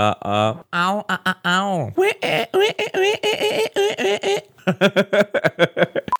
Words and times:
ah, 0.00 0.16
ah. 0.22 0.64
Au, 0.72 1.04
ah, 1.06 1.20
ah, 1.26 1.58
au. 1.58 1.92
É, 1.98 2.16
é, 2.22 2.48
é, 2.54 2.88
é, 2.94 3.92
é, 3.98 4.36
é. 4.36 4.42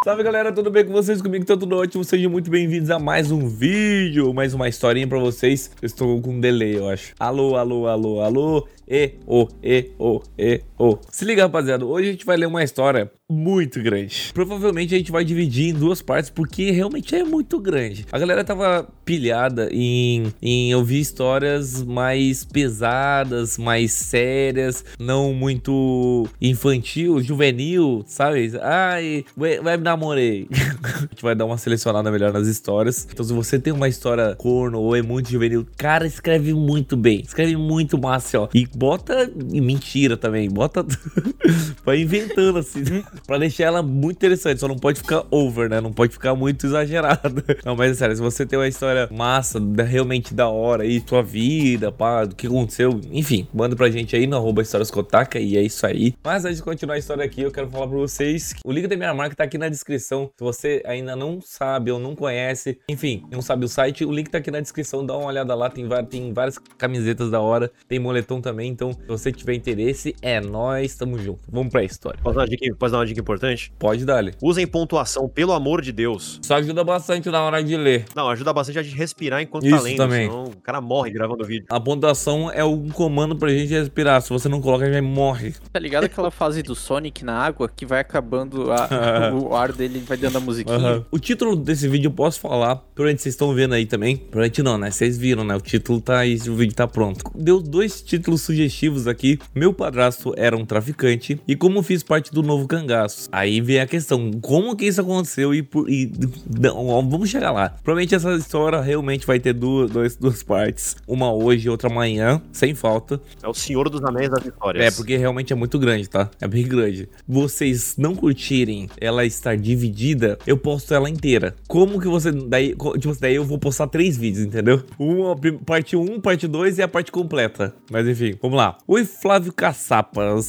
Salve 0.05 0.23
galera, 0.23 0.53
tudo 0.53 0.71
bem 0.71 0.85
com 0.85 0.93
vocês? 0.93 1.23
Comigo 1.23 1.47
tá 1.47 1.57
tudo 1.57 1.77
ótimo, 1.77 2.05
sejam 2.05 2.31
muito 2.31 2.51
bem-vindos 2.51 2.91
a 2.91 2.99
mais 2.99 3.31
um 3.31 3.49
vídeo, 3.49 4.35
mais 4.35 4.53
uma 4.53 4.69
historinha 4.69 5.07
pra 5.07 5.19
vocês. 5.19 5.71
Estou 5.83 6.21
com 6.21 6.33
um 6.33 6.41
delay, 6.41 6.77
eu 6.77 6.91
acho. 6.91 7.15
Alô, 7.19 7.57
alô, 7.57 7.87
alô, 7.87 8.21
alô, 8.21 8.69
e, 8.87 9.15
o, 9.27 9.49
e, 9.63 9.91
o, 9.99 10.21
e, 10.39 10.61
o. 10.81 10.99
Se 11.11 11.27
liga, 11.27 11.43
rapaziada, 11.43 11.85
hoje 11.85 12.09
a 12.09 12.13
gente 12.13 12.25
vai 12.25 12.39
ler 12.39 12.47
uma 12.47 12.65
história 12.65 13.13
muito 13.29 13.83
grande. 13.83 14.31
Provavelmente 14.33 14.95
a 14.95 14.99
gente 14.99 15.13
vai 15.13 15.25
dividir 15.25 15.69
em 15.69 15.75
duas 15.75 16.01
partes, 16.01 16.31
porque 16.31 16.71
realmente 16.71 17.15
é 17.15 17.23
muito 17.23 17.61
grande. 17.61 18.07
A 18.11 18.19
galera 18.19 18.43
tava 18.43 18.89
pilhada 19.05 19.69
em, 19.71 20.33
em 20.41 20.75
ouvir 20.75 21.01
histórias 21.01 21.85
mais 21.85 22.45
pesadas, 22.45 23.59
mais 23.59 23.93
sérias, 23.93 24.83
não 24.99 25.35
muito 25.35 26.27
infantil, 26.41 27.23
juvenil, 27.23 28.03
sabe? 28.07 28.51
Ai, 28.63 29.25
vai 29.37 29.77
me 29.77 29.85
namorei. 29.85 30.49
a 30.83 31.01
gente 31.01 31.23
vai 31.23 31.35
dar 31.35 31.45
uma 31.45 31.59
selecionada 31.59 32.11
melhor 32.11 32.33
nas 32.33 32.47
histórias. 32.47 33.07
Então, 33.13 33.25
se 33.25 33.35
você 33.35 33.59
tem 33.59 33.73
uma 33.73 33.89
história 33.89 34.35
corno 34.37 34.81
ou 34.81 34.97
é 34.97 35.03
muito 35.03 35.31
juvenil, 35.31 35.67
cara, 35.77 36.07
escreve 36.07 36.55
muito 36.55 36.97
bem. 36.97 37.21
Escreve 37.21 37.55
muito 37.55 37.99
massa, 37.99 38.41
ó. 38.41 38.49
E 38.55 38.67
bota 38.67 39.31
mentira 39.37 40.17
também. 40.17 40.49
Bota. 40.49 40.70
vai 41.85 42.01
inventando 42.01 42.59
assim 42.59 43.05
pra 43.27 43.39
deixar 43.39 43.65
ela 43.65 43.83
muito 43.83 44.17
interessante. 44.17 44.61
Só 44.61 44.69
não 44.69 44.77
pode 44.77 44.99
ficar 45.01 45.25
over, 45.31 45.69
né? 45.69 45.81
Não 45.81 45.93
pode 45.93 46.13
ficar 46.13 46.35
muito 46.35 46.67
exagerado. 46.67 47.43
Não, 47.65 47.77
mas 47.77 47.93
é 47.93 47.95
sério, 47.95 48.17
se 48.17 48.23
você 48.23 48.47
tem 48.47 48.59
uma 48.59 48.69
história 48.69 49.09
massa, 49.11 49.61
realmente 49.87 50.35
da 50.35 50.49
hora 50.49 50.83
aí, 50.83 51.01
tua 51.01 51.23
vida, 51.23 51.93
pá, 51.93 52.25
do 52.25 52.35
que 52.35 52.47
aconteceu, 52.47 53.01
enfim, 53.11 53.47
manda 53.53 53.77
pra 53.77 53.91
gente 53.91 54.17
aí 54.17 54.27
no 54.27 54.37
arroba 54.37 54.63
Histórias 54.63 54.91
Kotaka 54.91 55.39
e 55.39 55.57
é 55.57 55.63
isso 55.63 55.87
aí. 55.87 56.15
Mas 56.25 56.45
antes 56.45 56.59
de 56.59 56.63
continuar 56.63 56.95
a 56.95 56.99
história 56.99 57.25
aqui, 57.25 57.43
eu 57.43 57.51
quero 57.51 57.69
falar 57.69 57.87
pra 57.87 57.99
vocês 57.99 58.55
o 58.65 58.73
link 58.73 58.87
da 58.87 58.97
minha 58.97 59.13
marca 59.15 59.37
tá 59.37 59.45
aqui 59.45 59.59
na 59.59 59.69
descrição. 59.69 60.31
Se 60.37 60.45
você 60.45 60.83
ainda 60.85 61.17
não 61.17 61.41
sabe 61.41 61.91
ou 61.91 61.99
não 61.99 62.15
conhece, 62.15 62.79
enfim, 62.89 63.25
não 63.31 63.43
sabe 63.43 63.65
o 63.65 63.69
site, 63.69 64.05
o 64.05 64.13
link 64.13 64.29
tá 64.29 64.39
aqui 64.39 64.51
na 64.51 64.61
descrição. 64.61 65.05
Dá 65.05 65.17
uma 65.17 65.27
olhada 65.27 65.55
lá, 65.55 65.71
tem, 65.71 65.89
tem 66.09 66.33
várias 66.33 66.59
camisetas 66.79 67.31
da 67.31 67.41
hora, 67.41 67.71
tem 67.89 67.99
moletom 67.99 68.41
também. 68.41 68.71
Então, 68.71 68.93
se 68.93 69.07
você 69.07 69.33
tiver 69.33 69.55
interesse, 69.55 70.15
é 70.23 70.41
nós, 70.61 70.95
tamo 70.95 71.19
junto. 71.19 71.41
Vamos 71.51 71.73
pra 71.73 71.83
história. 71.83 72.19
Posso 72.23 72.35
dar 72.37 72.43
uma 72.43 72.49
dica, 72.49 72.75
posso 72.79 72.93
dar 72.93 72.99
uma 72.99 73.07
dica 73.07 73.21
importante? 73.21 73.73
Pode 73.79 74.05
dar-lhe. 74.05 74.33
Usem 74.43 74.67
pontuação, 74.67 75.29
pelo 75.29 75.53
amor 75.53 75.81
de 75.81 75.91
Deus. 75.93 76.39
Isso 76.43 76.53
ajuda 76.53 76.85
bastante 76.85 77.29
na 77.31 77.43
hora 77.43 77.63
de 77.63 77.77
ler. 77.77 78.05
Não, 78.15 78.29
ajuda 78.29 78.53
bastante 78.53 78.79
a 78.79 78.83
gente 78.83 78.95
respirar 78.97 79.41
enquanto 79.41 79.65
Isso 79.67 79.77
tá 79.77 79.83
lendo, 79.83 79.97
também. 79.97 80.29
senão 80.29 80.45
o 80.45 80.57
cara 80.61 80.81
morre 80.81 81.11
gravando 81.11 81.43
o 81.43 81.47
vídeo. 81.47 81.65
A 81.71 81.81
pontuação 81.81 82.51
é 82.51 82.63
um 82.65 82.89
comando 82.91 83.35
pra 83.37 83.49
gente 83.51 83.71
respirar. 83.71 84.21
Se 84.21 84.29
você 84.31 84.49
não 84.49 84.61
coloca, 84.61 84.85
a 84.85 84.93
gente 84.93 85.01
morre. 85.03 85.55
Tá 85.73 85.81
ligado 85.81 86.05
aquela 86.05 86.31
fase 86.31 86.63
do 86.63 86.75
Sonic 86.75 87.25
na 87.25 87.39
água 87.39 87.69
que 87.69 87.87
vai 87.87 88.01
acabando, 88.01 88.71
a- 88.71 89.33
o 89.35 89.55
ar 89.55 89.73
dele 89.73 90.01
vai 90.07 90.17
dando 90.19 90.37
a 90.37 90.41
musiquinha? 90.41 90.77
Aham. 90.77 91.07
O 91.11 91.19
título 91.19 91.57
desse 91.57 91.89
vídeo 91.89 92.09
eu 92.09 92.13
posso 92.13 92.39
falar, 92.39 92.77
provavelmente 92.95 93.23
vocês 93.23 93.35
estão 93.35 93.55
vendo 93.55 93.75
aí 93.75 93.87
também. 93.87 94.17
Provavelmente 94.17 94.63
não, 94.63 94.77
né? 94.77 94.91
Vocês 94.91 95.17
viram, 95.17 95.43
né? 95.43 95.57
O 95.57 95.61
título 95.61 96.01
tá 96.01 96.19
aí, 96.19 96.37
o 96.49 96.55
vídeo 96.55 96.75
tá 96.75 96.87
pronto. 96.87 97.25
Deu 97.35 97.61
dois 97.63 98.03
títulos 98.03 98.43
sugestivos 98.43 99.07
aqui. 99.07 99.39
Meu 99.55 99.73
padrasto 99.73 100.35
era 100.37 100.50
um 100.55 100.65
traficante 100.65 101.41
e 101.47 101.57
como 101.57 101.83
fiz 101.83 102.03
parte 102.03 102.33
do 102.33 102.43
novo 102.43 102.67
cangaço. 102.67 103.29
Aí 103.33 103.61
vem 103.61 103.81
a 103.81 103.87
questão, 103.87 104.31
como 104.41 104.77
que 104.77 104.87
isso 104.87 105.01
aconteceu 105.01 105.55
e, 105.55 105.63
por, 105.63 105.89
e 105.89 106.11
não, 106.59 107.09
vamos 107.09 107.29
chegar 107.29 107.51
lá. 107.51 107.71
Provavelmente 107.71 108.15
essa 108.15 108.35
história 108.35 108.81
realmente 108.81 109.27
vai 109.27 109.39
ter 109.39 109.53
duas, 109.53 109.91
duas, 109.91 110.17
duas 110.17 110.43
partes. 110.43 110.97
Uma 111.07 111.33
hoje 111.33 111.67
e 111.67 111.71
outra 111.71 111.89
amanhã, 111.89 112.41
sem 112.53 112.75
falta. 112.75 113.21
É 113.43 113.49
o 113.49 113.55
Senhor 113.55 113.89
dos 113.89 114.03
Anéis 114.05 114.31
das 114.31 114.45
Histórias. 114.45 114.85
É, 114.85 114.91
porque 114.91 115.17
realmente 115.17 115.53
é 115.53 115.57
muito 115.57 115.79
grande, 115.79 116.09
tá? 116.09 116.31
É 116.41 116.49
bem 116.49 116.67
grande. 116.67 117.09
Vocês 117.27 117.97
não 117.97 118.15
curtirem 118.15 118.89
ela 119.01 119.25
estar 119.25 119.57
dividida, 119.57 120.39
eu 120.47 120.57
posto 120.57 120.95
ela 120.95 121.09
inteira. 121.09 121.55
Como 121.69 122.01
que 122.01 122.09
você. 122.09 122.33
Daí, 122.33 122.75
tipo, 122.99 123.17
daí 123.21 123.35
eu 123.35 123.45
vou 123.45 123.59
postar 123.59 123.87
três 123.87 124.17
vídeos, 124.17 124.45
entendeu? 124.45 124.83
Uma, 124.99 125.37
parte 125.65 125.97
1, 125.97 126.21
parte 126.21 126.47
2 126.47 126.79
e 126.79 126.83
a 126.83 126.89
parte 126.89 127.13
completa. 127.13 127.75
Mas 127.91 128.07
enfim, 128.07 128.37
vamos 128.41 128.57
lá. 128.57 128.79
Oi, 128.87 129.05
Flávio 129.05 129.53
Caçapa. 129.53 130.40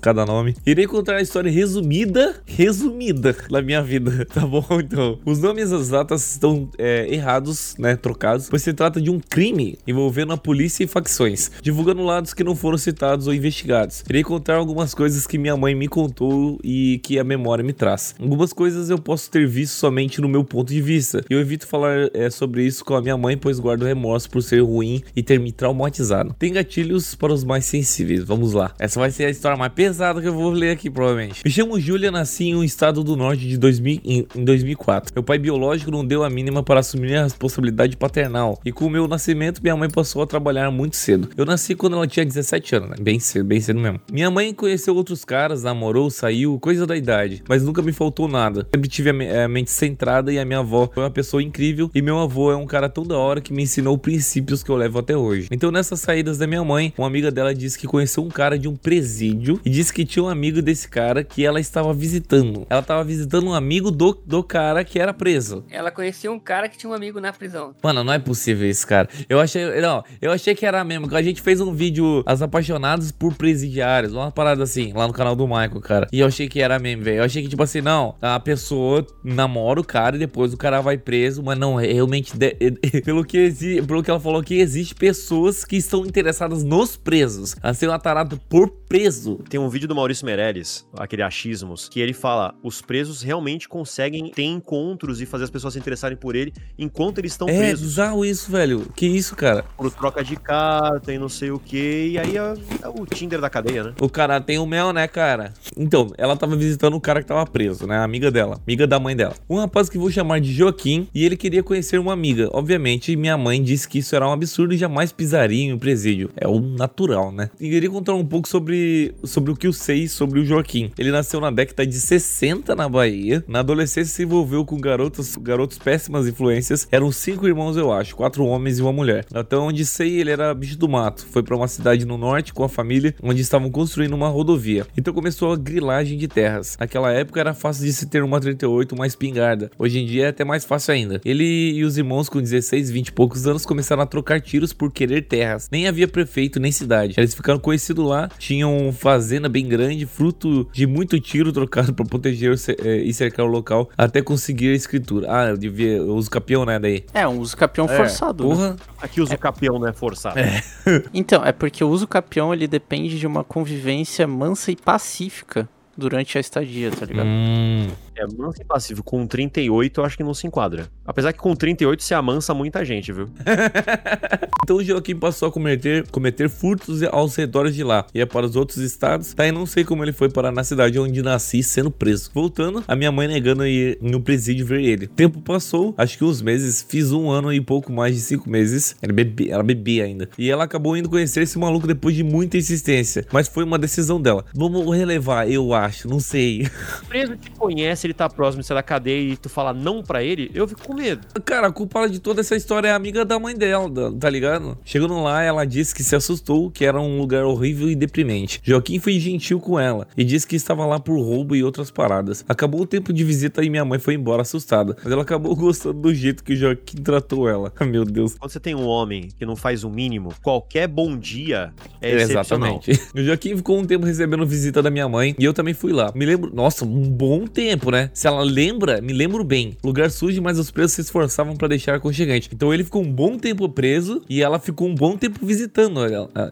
Cada 0.00 0.24
nome. 0.24 0.56
Irei 0.66 0.86
contar 0.86 1.16
a 1.16 1.22
história 1.22 1.50
resumida, 1.50 2.42
resumida 2.46 3.36
da 3.50 3.62
minha 3.62 3.82
vida, 3.82 4.26
tá 4.32 4.46
bom? 4.46 4.64
Então, 4.72 5.18
os 5.24 5.38
nomes 5.40 5.70
e 5.70 5.74
as 5.74 5.88
datas 5.88 6.32
estão 6.32 6.68
é, 6.78 7.12
errados, 7.12 7.74
né? 7.78 7.96
Trocados, 7.96 8.48
pois 8.48 8.62
se 8.62 8.72
trata 8.72 9.00
de 9.00 9.10
um 9.10 9.20
crime 9.20 9.78
envolvendo 9.86 10.32
a 10.32 10.36
polícia 10.36 10.84
e 10.84 10.86
facções, 10.86 11.50
divulgando 11.62 12.02
lados 12.02 12.34
que 12.34 12.44
não 12.44 12.56
foram 12.56 12.78
citados 12.78 13.26
ou 13.26 13.34
investigados. 13.34 14.04
Irei 14.08 14.22
contar 14.22 14.56
algumas 14.56 14.94
coisas 14.94 15.26
que 15.26 15.38
minha 15.38 15.56
mãe 15.56 15.74
me 15.74 15.88
contou 15.88 16.58
e 16.62 17.00
que 17.02 17.18
a 17.18 17.24
memória 17.24 17.64
me 17.64 17.72
traz. 17.72 18.14
Algumas 18.20 18.52
coisas 18.52 18.90
eu 18.90 18.98
posso 18.98 19.30
ter 19.30 19.46
visto 19.46 19.74
somente 19.74 20.20
no 20.20 20.28
meu 20.28 20.44
ponto 20.44 20.72
de 20.72 20.80
vista. 20.80 21.24
Eu 21.28 21.40
evito 21.40 21.66
falar 21.66 22.08
é, 22.14 22.30
sobre 22.30 22.64
isso 22.64 22.84
com 22.84 22.94
a 22.94 23.02
minha 23.02 23.16
mãe, 23.16 23.36
pois 23.36 23.58
guardo 23.58 23.84
remorso 23.84 24.30
por 24.30 24.42
ser 24.42 24.62
ruim 24.62 25.02
e 25.14 25.22
ter 25.22 25.38
me 25.38 25.52
traumatizado. 25.52 26.34
Tem 26.38 26.52
gatilhos 26.52 27.14
para 27.14 27.32
os 27.32 27.44
mais 27.44 27.64
sensíveis. 27.64 28.24
Vamos 28.24 28.52
lá. 28.52 28.74
Essa 28.78 29.00
vai 29.00 29.09
ser 29.10 29.26
a 29.26 29.30
história 29.30 29.56
mais 29.56 29.72
pesada 29.72 30.20
que 30.20 30.28
eu 30.28 30.34
vou 30.34 30.50
ler 30.50 30.70
aqui, 30.70 30.90
provavelmente. 30.90 31.42
Me 31.44 31.50
chamo 31.50 31.78
Júlia, 31.80 32.10
nasci 32.10 32.48
em 32.48 32.56
um 32.56 32.64
estado 32.64 33.02
do 33.02 33.16
norte 33.16 33.46
de 33.46 33.56
2000, 33.58 34.00
em, 34.04 34.26
em 34.34 34.44
2004. 34.44 35.12
Meu 35.14 35.22
pai 35.22 35.38
biológico 35.38 35.90
não 35.90 36.04
deu 36.04 36.24
a 36.24 36.30
mínima 36.30 36.62
para 36.62 36.80
assumir 36.80 37.16
a 37.16 37.24
responsabilidade 37.24 37.96
paternal. 37.96 38.60
E 38.64 38.72
com 38.72 38.86
o 38.86 38.90
meu 38.90 39.06
nascimento, 39.08 39.62
minha 39.62 39.76
mãe 39.76 39.88
passou 39.88 40.22
a 40.22 40.26
trabalhar 40.26 40.70
muito 40.70 40.96
cedo. 40.96 41.28
Eu 41.36 41.44
nasci 41.44 41.74
quando 41.74 41.96
ela 41.96 42.06
tinha 42.06 42.24
17 42.24 42.76
anos, 42.76 42.90
né? 42.90 42.96
Bem 43.00 43.18
cedo, 43.18 43.44
bem 43.44 43.60
cedo 43.60 43.80
mesmo. 43.80 44.00
Minha 44.10 44.30
mãe 44.30 44.52
conheceu 44.52 44.94
outros 44.94 45.24
caras, 45.24 45.62
namorou, 45.62 46.10
saiu, 46.10 46.58
coisa 46.58 46.86
da 46.86 46.96
idade. 46.96 47.42
Mas 47.48 47.62
nunca 47.62 47.82
me 47.82 47.92
faltou 47.92 48.28
nada. 48.28 48.66
Sempre 48.74 48.88
tive 48.88 49.10
a, 49.10 49.44
a 49.44 49.48
mente 49.48 49.70
centrada 49.70 50.32
e 50.32 50.38
a 50.38 50.44
minha 50.44 50.60
avó 50.60 50.88
foi 50.92 51.02
uma 51.02 51.10
pessoa 51.10 51.42
incrível. 51.42 51.90
E 51.94 52.02
meu 52.02 52.18
avô 52.18 52.52
é 52.52 52.56
um 52.56 52.66
cara 52.66 52.88
tão 52.88 53.04
da 53.04 53.16
hora 53.16 53.40
que 53.40 53.52
me 53.52 53.62
ensinou 53.62 53.96
princípios 53.98 54.62
que 54.62 54.70
eu 54.70 54.76
levo 54.76 54.98
até 54.98 55.16
hoje. 55.16 55.48
Então, 55.50 55.70
nessas 55.70 56.00
saídas 56.00 56.38
da 56.38 56.46
minha 56.46 56.64
mãe, 56.64 56.92
uma 56.96 57.06
amiga 57.06 57.30
dela 57.30 57.54
disse 57.54 57.78
que 57.78 57.86
conheceu 57.86 58.22
um 58.22 58.28
cara 58.28 58.58
de 58.58 58.68
um 58.68 58.76
presídio 59.00 59.58
e 59.64 59.70
disse 59.70 59.92
que 59.92 60.04
tinha 60.04 60.22
um 60.22 60.28
amigo 60.28 60.60
desse 60.60 60.86
cara 60.86 61.24
que 61.24 61.44
ela 61.44 61.58
estava 61.58 61.92
visitando. 61.94 62.66
Ela 62.68 62.80
estava 62.80 63.02
visitando 63.02 63.46
um 63.48 63.54
amigo 63.54 63.90
do, 63.90 64.12
do 64.26 64.42
cara 64.44 64.84
que 64.84 64.98
era 64.98 65.14
preso. 65.14 65.64
Ela 65.70 65.90
conhecia 65.90 66.30
um 66.30 66.38
cara 66.38 66.68
que 66.68 66.76
tinha 66.76 66.90
um 66.90 66.92
amigo 66.94 67.18
na 67.18 67.32
prisão. 67.32 67.74
Mano, 67.82 68.04
não 68.04 68.12
é 68.12 68.18
possível 68.18 68.68
isso, 68.68 68.86
cara. 68.86 69.08
Eu 69.28 69.40
achei. 69.40 69.80
Não, 69.80 70.04
eu 70.20 70.30
achei 70.30 70.54
que 70.54 70.66
era 70.66 70.84
mesmo. 70.84 71.14
A 71.16 71.22
gente 71.22 71.40
fez 71.40 71.60
um 71.62 71.72
vídeo 71.72 72.22
As 72.26 72.42
Apaixonadas 72.42 73.10
por 73.10 73.32
Presidiários. 73.34 74.12
Uma 74.12 74.30
parada 74.30 74.62
assim, 74.62 74.92
lá 74.92 75.06
no 75.06 75.14
canal 75.14 75.34
do 75.34 75.46
Michael, 75.46 75.80
cara. 75.80 76.06
E 76.12 76.20
eu 76.20 76.26
achei 76.26 76.46
que 76.46 76.60
era 76.60 76.78
mesmo, 76.78 77.02
velho. 77.04 77.18
Eu 77.18 77.24
achei 77.24 77.42
que, 77.42 77.48
tipo 77.48 77.62
assim, 77.62 77.80
não. 77.80 78.14
A 78.20 78.38
pessoa 78.38 79.06
namora 79.24 79.80
o 79.80 79.84
cara 79.84 80.16
e 80.16 80.18
depois 80.18 80.52
o 80.52 80.58
cara 80.58 80.80
vai 80.82 80.98
preso. 80.98 81.42
Mas 81.42 81.58
não, 81.58 81.76
realmente. 81.76 82.36
de- 82.36 82.54
pelo, 83.02 83.24
que 83.24 83.50
pelo 83.86 84.02
que 84.02 84.10
ela 84.10 84.20
falou 84.20 84.40
aqui, 84.40 84.58
existe 84.58 84.94
pessoas 84.94 85.64
que 85.64 85.76
estão 85.76 86.04
interessadas 86.04 86.62
nos 86.62 86.96
presos. 86.96 87.56
A 87.62 87.72
ser 87.72 87.88
uma 87.88 87.98
tarada 87.98 88.36
por 88.48 88.68
preso. 88.90 89.38
Tem 89.48 89.58
um 89.60 89.68
vídeo 89.68 89.86
do 89.86 89.94
Maurício 89.94 90.26
Meirelles, 90.26 90.84
aquele 90.98 91.22
achismos, 91.22 91.88
que 91.88 92.00
ele 92.00 92.12
fala: 92.12 92.52
os 92.60 92.82
presos 92.82 93.22
realmente 93.22 93.68
conseguem 93.68 94.30
ter 94.32 94.42
encontros 94.42 95.20
e 95.20 95.26
fazer 95.26 95.44
as 95.44 95.50
pessoas 95.50 95.74
se 95.74 95.78
interessarem 95.78 96.16
por 96.16 96.34
ele 96.34 96.52
enquanto 96.76 97.18
eles 97.18 97.30
estão 97.32 97.48
É 97.48 97.56
presos. 97.56 97.86
bizarro 97.90 98.24
isso, 98.24 98.50
velho. 98.50 98.84
Que 98.96 99.06
isso, 99.06 99.36
cara? 99.36 99.64
Por 99.76 99.92
troca 99.92 100.24
de 100.24 100.34
carta 100.34 101.12
e 101.14 101.18
não 101.18 101.28
sei 101.28 101.52
o 101.52 101.58
que. 101.60 102.08
E 102.10 102.18
aí 102.18 102.36
é, 102.36 102.54
é 102.82 102.88
o 102.88 103.06
Tinder 103.06 103.40
da 103.40 103.48
cadeia, 103.48 103.84
né? 103.84 103.94
O 104.00 104.08
cara 104.08 104.40
tem 104.40 104.58
o 104.58 104.66
mel, 104.66 104.92
né, 104.92 105.06
cara? 105.06 105.54
Então, 105.76 106.10
ela 106.18 106.36
tava 106.36 106.56
visitando 106.56 106.94
o 106.96 107.00
cara 107.00 107.22
que 107.22 107.28
tava 107.28 107.46
preso, 107.46 107.86
né? 107.86 107.98
A 107.98 108.02
amiga 108.04 108.28
dela, 108.28 108.60
amiga 108.66 108.88
da 108.88 108.98
mãe 108.98 109.14
dela. 109.14 109.34
Um 109.48 109.56
rapaz 109.56 109.88
que 109.88 109.96
vou 109.98 110.10
chamar 110.10 110.40
de 110.40 110.52
Joaquim 110.52 111.06
e 111.14 111.24
ele 111.24 111.36
queria 111.36 111.62
conhecer 111.62 111.98
uma 112.00 112.12
amiga. 112.12 112.48
Obviamente, 112.52 113.14
minha 113.14 113.38
mãe 113.38 113.62
disse 113.62 113.88
que 113.88 113.98
isso 113.98 114.16
era 114.16 114.26
um 114.28 114.32
absurdo 114.32 114.74
e 114.74 114.76
jamais 114.76 115.12
pisaria 115.12 115.62
em 115.66 115.72
um 115.72 115.78
presídio. 115.78 116.30
É 116.36 116.48
o 116.48 116.58
natural, 116.60 117.30
né? 117.30 117.50
E 117.60 117.68
queria 117.70 117.88
contar 117.88 118.14
um 118.14 118.26
pouco 118.26 118.48
sobre, 118.48 118.79
sobre 119.24 119.50
o 119.50 119.56
que 119.56 119.66
eu 119.66 119.72
sei 119.72 120.08
sobre 120.08 120.40
o 120.40 120.44
Joaquim. 120.44 120.90
Ele 120.98 121.10
nasceu 121.10 121.40
na 121.40 121.50
década 121.50 121.86
de 121.86 121.98
60 121.98 122.74
na 122.74 122.88
Bahia. 122.88 123.44
Na 123.46 123.60
adolescência 123.60 124.14
se 124.14 124.22
envolveu 124.22 124.64
com 124.64 124.78
garotos, 124.78 125.36
garotos 125.36 125.78
péssimas 125.78 126.26
influências. 126.26 126.86
Eram 126.90 127.10
cinco 127.12 127.46
irmãos, 127.46 127.76
eu 127.76 127.92
acho, 127.92 128.16
quatro 128.16 128.44
homens 128.44 128.78
e 128.78 128.82
uma 128.82 128.92
mulher. 128.92 129.24
Até 129.32 129.56
onde 129.56 129.84
sei, 129.84 130.20
ele 130.20 130.30
era 130.30 130.52
bicho 130.54 130.78
do 130.78 130.88
mato. 130.88 131.26
Foi 131.30 131.42
pra 131.42 131.56
uma 131.56 131.68
cidade 131.68 132.04
no 132.04 132.18
norte 132.18 132.52
com 132.52 132.64
a 132.64 132.68
família, 132.68 133.14
onde 133.22 133.40
estavam 133.40 133.70
construindo 133.70 134.14
uma 134.14 134.28
rodovia. 134.28 134.86
Então 134.96 135.14
começou 135.14 135.52
a 135.52 135.56
grilagem 135.56 136.18
de 136.18 136.28
terras. 136.28 136.76
Naquela 136.78 137.12
época 137.12 137.40
era 137.40 137.54
fácil 137.54 137.84
de 137.84 137.92
se 137.92 138.06
ter 138.06 138.22
uma 138.22 138.40
38, 138.40 138.94
uma 138.94 139.06
espingarda. 139.06 139.70
Hoje 139.78 139.98
em 139.98 140.06
dia 140.06 140.26
é 140.26 140.28
até 140.28 140.44
mais 140.44 140.64
fácil 140.64 140.94
ainda. 140.94 141.20
Ele 141.24 141.72
e 141.72 141.84
os 141.84 141.96
irmãos 141.96 142.28
com 142.28 142.40
16, 142.40 142.90
20 142.90 143.08
e 143.08 143.12
poucos 143.12 143.46
anos 143.46 143.64
começaram 143.64 144.02
a 144.02 144.06
trocar 144.06 144.40
tiros 144.40 144.72
por 144.72 144.92
querer 144.92 145.22
terras. 145.22 145.68
Nem 145.70 145.86
havia 145.86 146.08
prefeito 146.08 146.60
nem 146.60 146.72
cidade. 146.72 147.14
Eles 147.16 147.34
ficaram 147.34 147.58
conhecidos 147.58 148.06
lá, 148.06 148.28
tinham 148.38 148.69
fazenda 148.92 149.48
bem 149.48 149.66
grande, 149.66 150.06
fruto 150.06 150.66
de 150.72 150.86
muito 150.86 151.18
tiro 151.20 151.52
trocado 151.52 151.92
pra 151.94 152.04
proteger 152.04 152.54
é, 152.82 152.96
e 152.96 153.12
cercar 153.12 153.46
o 153.46 153.48
local 153.48 153.88
até 153.96 154.22
conseguir 154.22 154.70
a 154.70 154.74
escritura. 154.74 155.26
Ah, 155.30 155.54
devia, 155.54 155.96
eu 155.98 156.14
uso 156.14 156.30
capião, 156.30 156.64
né, 156.64 156.78
daí. 156.78 157.04
É, 157.14 157.26
um 157.26 157.38
uso 157.38 157.56
capião 157.56 157.86
É, 157.86 157.96
forçado. 157.96 158.46
né? 158.46 158.54
Porra. 158.54 158.76
Aqui 159.00 159.20
usa 159.20 159.34
o 159.34 159.38
capião, 159.38 159.78
né? 159.78 159.92
Forçado. 159.92 160.36
Então, 161.12 161.44
é 161.44 161.52
porque 161.52 161.82
o 161.84 161.88
uso 161.88 162.06
capião 162.06 162.52
ele 162.52 162.66
depende 162.66 163.18
de 163.18 163.26
uma 163.26 163.42
convivência 163.44 164.26
mansa 164.26 164.70
e 164.70 164.76
pacífica 164.76 165.68
durante 165.96 166.38
a 166.38 166.40
estadia, 166.40 166.90
tá 166.90 167.04
ligado? 167.04 167.26
Hum. 167.26 167.88
É 168.20 168.26
manso 168.26 168.60
e 168.60 168.64
passivo. 168.66 169.02
Com 169.02 169.26
38, 169.26 169.98
eu 169.98 170.04
acho 170.04 170.14
que 170.14 170.22
não 170.22 170.34
se 170.34 170.46
enquadra. 170.46 170.88
Apesar 171.06 171.32
que 171.32 171.38
com 171.38 171.56
38 171.56 172.02
se 172.02 172.12
amansa 172.12 172.52
muita 172.52 172.84
gente, 172.84 173.10
viu? 173.12 173.28
Então 174.62 174.76
o 174.78 174.84
Joaquim 174.84 175.16
passou 175.16 175.48
a 175.48 175.50
cometer, 175.50 176.06
cometer 176.12 176.48
furtos 176.48 177.02
aos 177.02 177.34
redores 177.34 177.74
de 177.74 177.82
lá. 177.82 178.06
Ia 178.14 178.24
para 178.24 178.46
os 178.46 178.54
outros 178.54 178.78
estados. 178.78 179.34
Daí 179.34 179.50
não 179.50 179.66
sei 179.66 179.82
como 179.82 180.04
ele 180.04 180.12
foi 180.12 180.30
parar 180.30 180.52
na 180.52 180.62
cidade 180.62 180.96
onde 180.96 181.22
nasci 181.22 181.60
sendo 181.60 181.90
preso. 181.90 182.30
Voltando, 182.32 182.84
a 182.86 182.94
minha 182.94 183.10
mãe 183.10 183.26
negando 183.26 183.66
ir 183.66 183.98
no 184.00 184.20
presídio 184.20 184.64
ver 184.64 184.82
ele. 184.82 185.08
Tempo 185.08 185.40
passou, 185.40 185.92
acho 185.98 186.16
que 186.16 186.24
uns 186.24 186.40
meses. 186.40 186.86
Fiz 186.88 187.10
um 187.10 187.28
ano 187.30 187.52
e 187.52 187.60
pouco 187.60 187.92
mais 187.92 188.14
de 188.14 188.20
cinco 188.20 188.48
meses. 188.48 188.94
Ela 189.02 189.12
bebia, 189.12 189.54
ela 189.54 189.62
bebia 189.64 190.04
ainda. 190.04 190.28
E 190.38 190.48
ela 190.48 190.62
acabou 190.62 190.96
indo 190.96 191.08
conhecer 191.08 191.42
esse 191.42 191.58
maluco 191.58 191.88
depois 191.88 192.14
de 192.14 192.22
muita 192.22 192.56
insistência. 192.56 193.26
Mas 193.32 193.48
foi 193.48 193.64
uma 193.64 193.78
decisão 193.78 194.22
dela. 194.22 194.44
Vamos 194.54 194.96
relevar, 194.96 195.50
eu 195.50 195.74
acho. 195.74 196.06
Não 196.06 196.20
sei. 196.20 196.68
O 197.02 197.06
preso 197.06 197.36
te 197.36 197.50
conhece, 197.50 198.06
ele 198.10 198.14
tá 198.14 198.28
próximo 198.28 198.60
de 198.62 198.66
sair 198.66 198.76
da 198.76 198.82
cadeia 198.82 199.32
e 199.32 199.36
tu 199.36 199.48
fala 199.48 199.72
não 199.72 200.02
pra 200.02 200.22
ele, 200.22 200.50
eu 200.54 200.66
fico 200.66 200.82
com 200.86 200.94
medo. 200.94 201.26
Cara, 201.44 201.68
a 201.68 201.72
culpada 201.72 202.08
de 202.10 202.18
toda 202.18 202.40
essa 202.40 202.56
história 202.56 202.88
é 202.88 202.92
a 202.92 202.96
amiga 202.96 203.24
da 203.24 203.38
mãe 203.38 203.54
dela, 203.54 203.88
da- 203.88 204.12
tá 204.12 204.28
ligado? 204.28 204.76
Chegando 204.84 205.22
lá, 205.22 205.42
ela 205.42 205.64
disse 205.64 205.94
que 205.94 206.02
se 206.02 206.14
assustou, 206.16 206.70
que 206.70 206.84
era 206.84 207.00
um 207.00 207.18
lugar 207.18 207.44
horrível 207.44 207.88
e 207.90 207.94
deprimente. 207.94 208.60
Joaquim 208.64 208.98
foi 208.98 209.18
gentil 209.18 209.60
com 209.60 209.78
ela 209.78 210.06
e 210.16 210.24
disse 210.24 210.46
que 210.46 210.56
estava 210.56 210.84
lá 210.86 210.98
por 210.98 211.18
roubo 211.20 211.54
e 211.54 211.62
outras 211.62 211.90
paradas. 211.90 212.44
Acabou 212.48 212.80
o 212.82 212.86
tempo 212.86 213.12
de 213.12 213.22
visita 213.24 213.64
e 213.64 213.70
minha 213.70 213.84
mãe 213.84 213.98
foi 213.98 214.14
embora 214.14 214.42
assustada. 214.42 214.96
Mas 215.02 215.12
ela 215.12 215.22
acabou 215.22 215.54
gostando 215.56 216.00
do 216.00 216.14
jeito 216.14 216.42
que 216.42 216.52
o 216.54 216.56
Joaquim 216.56 216.98
tratou 217.02 217.48
ela. 217.48 217.72
Meu 217.86 218.04
Deus. 218.04 218.36
Quando 218.38 218.50
você 218.50 218.60
tem 218.60 218.74
um 218.74 218.86
homem 218.86 219.28
que 219.38 219.44
não 219.46 219.56
faz 219.56 219.84
o 219.84 219.90
mínimo, 219.90 220.30
qualquer 220.42 220.86
bom 220.88 221.16
dia 221.16 221.72
é 222.00 222.14
excepcional. 222.16 222.80
Exatamente. 222.86 223.10
O 223.20 223.22
Joaquim 223.22 223.56
ficou 223.56 223.78
um 223.78 223.84
tempo 223.84 224.06
recebendo 224.06 224.46
visita 224.46 224.80
da 224.82 224.90
minha 224.90 225.08
mãe 225.08 225.34
e 225.38 225.44
eu 225.44 225.52
também 225.52 225.74
fui 225.74 225.92
lá. 225.92 226.12
Me 226.14 226.24
lembro, 226.24 226.50
nossa, 226.54 226.84
um 226.84 227.02
bom 227.10 227.44
tempo, 227.46 227.90
né? 227.90 227.99
Se 228.14 228.26
ela 228.26 228.42
lembra, 228.42 229.00
me 229.00 229.12
lembro 229.12 229.42
bem. 229.44 229.76
Lugar 229.82 230.10
sujo, 230.10 230.40
mas 230.40 230.58
os 230.58 230.70
presos 230.70 230.92
se 230.92 231.00
esforçavam 231.00 231.56
pra 231.56 231.68
deixar 231.68 231.96
aconchegante. 231.96 232.48
Então 232.52 232.72
ele 232.72 232.84
ficou 232.84 233.02
um 233.02 233.12
bom 233.12 233.36
tempo 233.36 233.68
preso 233.68 234.22
e 234.28 234.42
ela 234.42 234.58
ficou 234.58 234.88
um 234.88 234.94
bom 234.94 235.16
tempo 235.16 235.44
visitando 235.44 236.00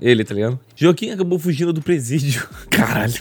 ele, 0.00 0.24
tá 0.24 0.34
ligado? 0.34 0.58
Joaquim 0.76 1.10
acabou 1.10 1.38
fugindo 1.38 1.72
do 1.72 1.82
presídio. 1.82 2.46
Caralho. 2.70 3.14